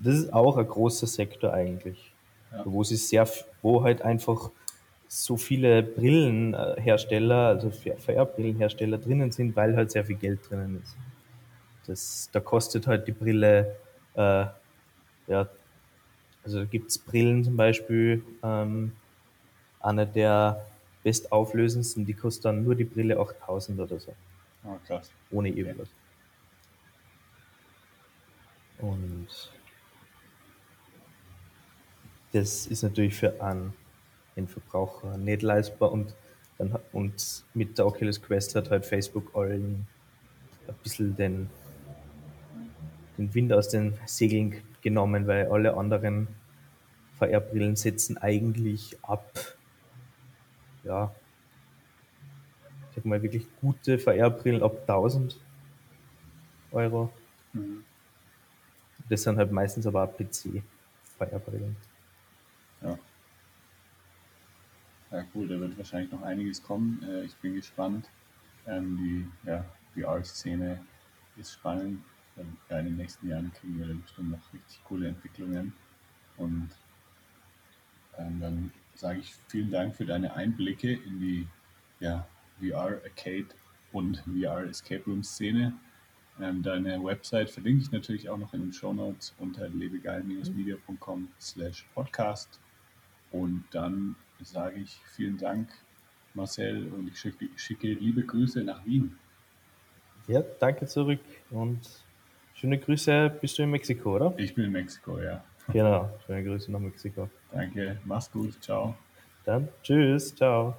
Das 0.00 0.14
ist 0.14 0.32
auch 0.32 0.56
ein 0.56 0.66
großer 0.66 1.06
Sektor 1.06 1.52
eigentlich, 1.52 2.12
ja. 2.52 2.62
wo 2.64 2.84
sie 2.84 2.96
sehr, 2.96 3.28
wo 3.62 3.82
halt 3.82 4.02
einfach 4.02 4.50
so 5.08 5.36
viele 5.36 5.82
Brillenhersteller, 5.82 7.46
also 7.48 7.70
VR-Brillenhersteller 7.70 8.98
drinnen 8.98 9.30
sind, 9.30 9.54
weil 9.56 9.76
halt 9.76 9.90
sehr 9.92 10.04
viel 10.04 10.16
Geld 10.16 10.40
drinnen 10.48 10.80
ist. 10.82 10.96
Das, 11.86 12.28
da 12.32 12.40
kostet 12.40 12.86
halt 12.86 13.06
die 13.06 13.12
Brille, 13.12 13.76
äh, 14.14 14.46
ja, 15.26 15.48
also 16.42 16.60
da 16.60 16.64
gibt 16.64 16.90
es 16.90 16.98
Brillen 16.98 17.44
zum 17.44 17.56
Beispiel, 17.56 18.24
ähm, 18.42 18.92
eine 19.80 20.06
der 20.06 20.66
bestauflösendsten, 21.02 22.06
die 22.06 22.14
kostet 22.14 22.46
dann 22.46 22.64
nur 22.64 22.74
die 22.74 22.84
Brille 22.84 23.18
8000 23.18 23.78
oder 23.80 23.98
so. 23.98 24.14
Oh, 24.64 24.76
krass. 24.86 25.10
Ohne 25.30 25.50
irgendwas. 25.50 25.88
Und 28.78 29.28
das 32.32 32.66
ist 32.66 32.82
natürlich 32.82 33.14
für 33.14 33.40
einen, 33.42 33.72
einen 34.36 34.48
Verbraucher 34.48 35.16
nicht 35.16 35.42
leistbar 35.42 35.92
und, 35.92 36.14
dann, 36.58 36.76
und 36.92 37.44
mit 37.54 37.78
der 37.78 37.86
Oculus 37.86 38.20
Quest 38.20 38.56
hat 38.56 38.70
halt 38.70 38.84
Facebook 38.84 39.30
allen 39.34 39.86
ein 40.66 40.74
bisschen 40.82 41.14
den 41.16 41.50
den 43.18 43.34
Wind 43.34 43.52
aus 43.52 43.68
den 43.68 43.98
Segeln 44.06 44.62
genommen, 44.82 45.26
weil 45.26 45.46
alle 45.48 45.76
anderen 45.76 46.28
VR-Brillen 47.18 47.76
setzen 47.76 48.18
eigentlich 48.18 48.96
ab, 49.02 49.56
ja, 50.82 51.14
ich 52.90 52.96
sag 52.96 53.04
mal 53.04 53.22
wirklich 53.22 53.46
gute 53.60 53.98
VR-Brillen 53.98 54.62
ab 54.62 54.80
1000 54.82 55.40
Euro. 56.72 57.12
Mhm. 57.52 57.84
Das 59.08 59.22
sind 59.22 59.36
halt 59.36 59.52
meistens 59.52 59.86
aber 59.86 60.04
auch 60.04 60.16
PC-VR-Brillen. 60.16 61.76
Ja. 62.82 62.98
Ja, 65.10 65.24
cool, 65.34 65.46
da 65.46 65.60
wird 65.60 65.76
wahrscheinlich 65.78 66.10
noch 66.10 66.22
einiges 66.22 66.62
kommen. 66.62 67.00
Äh, 67.08 67.24
ich 67.24 67.36
bin 67.36 67.54
gespannt. 67.54 68.08
Ähm, 68.66 69.30
die 69.44 69.48
ja, 69.48 69.64
VR-Szene 69.94 70.80
ist 71.36 71.52
spannend 71.52 72.02
ja, 72.70 72.78
in 72.78 72.86
den 72.86 72.96
nächsten 72.96 73.28
Jahren 73.28 73.52
kriegen 73.52 73.78
wir 73.78 73.94
bestimmt 73.94 74.30
noch 74.30 74.52
richtig 74.52 74.82
coole 74.84 75.08
Entwicklungen. 75.08 75.72
Und 76.36 76.68
ähm, 78.18 78.40
dann 78.40 78.72
sage 78.94 79.20
ich 79.20 79.34
vielen 79.48 79.70
Dank 79.70 79.94
für 79.94 80.04
deine 80.04 80.34
Einblicke 80.34 80.92
in 80.92 81.20
die 81.20 81.46
ja, 82.00 82.26
VR 82.60 83.00
Arcade 83.04 83.48
und 83.92 84.18
VR 84.18 84.64
Escape 84.64 85.04
Room 85.06 85.22
Szene. 85.22 85.72
Ähm, 86.40 86.62
deine 86.62 87.02
Website 87.02 87.50
verlinke 87.50 87.82
ich 87.82 87.92
natürlich 87.92 88.28
auch 88.28 88.38
noch 88.38 88.52
in 88.54 88.60
den 88.60 88.72
Show 88.72 88.92
Notes 88.92 89.34
unter 89.38 89.68
lebegeil-media.com 89.68 91.28
slash 91.40 91.86
podcast. 91.94 92.58
Und 93.30 93.64
dann 93.70 94.16
sage 94.42 94.80
ich 94.80 95.00
vielen 95.14 95.38
Dank, 95.38 95.68
Marcel, 96.34 96.88
und 96.92 97.08
ich 97.08 97.18
schicke, 97.18 97.48
schicke 97.56 97.92
liebe 97.92 98.22
Grüße 98.22 98.64
nach 98.64 98.84
Wien. 98.84 99.16
Ja, 100.26 100.42
danke 100.58 100.86
zurück 100.86 101.20
und 101.50 102.03
Schöne 102.64 102.78
Grüße, 102.78 103.32
bist 103.42 103.58
du 103.58 103.64
in 103.64 103.70
Mexiko, 103.72 104.16
oder? 104.16 104.32
Ich 104.38 104.54
bin 104.54 104.64
in 104.64 104.72
Mexiko, 104.72 105.20
ja. 105.20 105.44
Genau, 105.70 106.08
schöne 106.24 106.44
Grüße 106.44 106.72
nach 106.72 106.80
Mexiko. 106.80 107.28
Danke, 107.52 107.98
mach's 108.06 108.32
gut, 108.32 108.54
ciao. 108.62 108.94
Dann 109.44 109.68
tschüss, 109.82 110.34
ciao. 110.34 110.74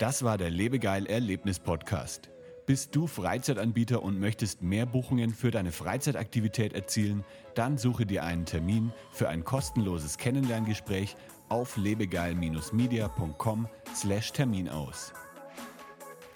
Das 0.00 0.24
war 0.24 0.36
der 0.36 0.50
Lebegeil 0.50 1.06
Erlebnis 1.06 1.60
Podcast. 1.60 2.28
Bist 2.66 2.96
du 2.96 3.06
Freizeitanbieter 3.06 4.02
und 4.02 4.18
möchtest 4.18 4.60
mehr 4.60 4.86
Buchungen 4.86 5.30
für 5.30 5.52
deine 5.52 5.70
Freizeitaktivität 5.70 6.72
erzielen? 6.72 7.22
Dann 7.54 7.78
suche 7.78 8.04
dir 8.04 8.24
einen 8.24 8.46
Termin 8.46 8.90
für 9.12 9.28
ein 9.28 9.44
kostenloses 9.44 10.18
Kennenlerngespräch 10.18 11.14
auf 11.48 11.76
lebegeil-media.com/termin 11.76 14.68
aus. 14.70 15.12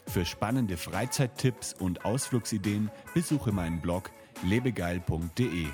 Für 0.08 0.24
spannende 0.24 0.78
Freizeittipps 0.78 1.74
und 1.74 2.06
Ausflugsideen 2.06 2.90
besuche 3.12 3.52
meinen 3.52 3.82
Blog 3.82 4.10
lebegeil.de. 4.42 5.66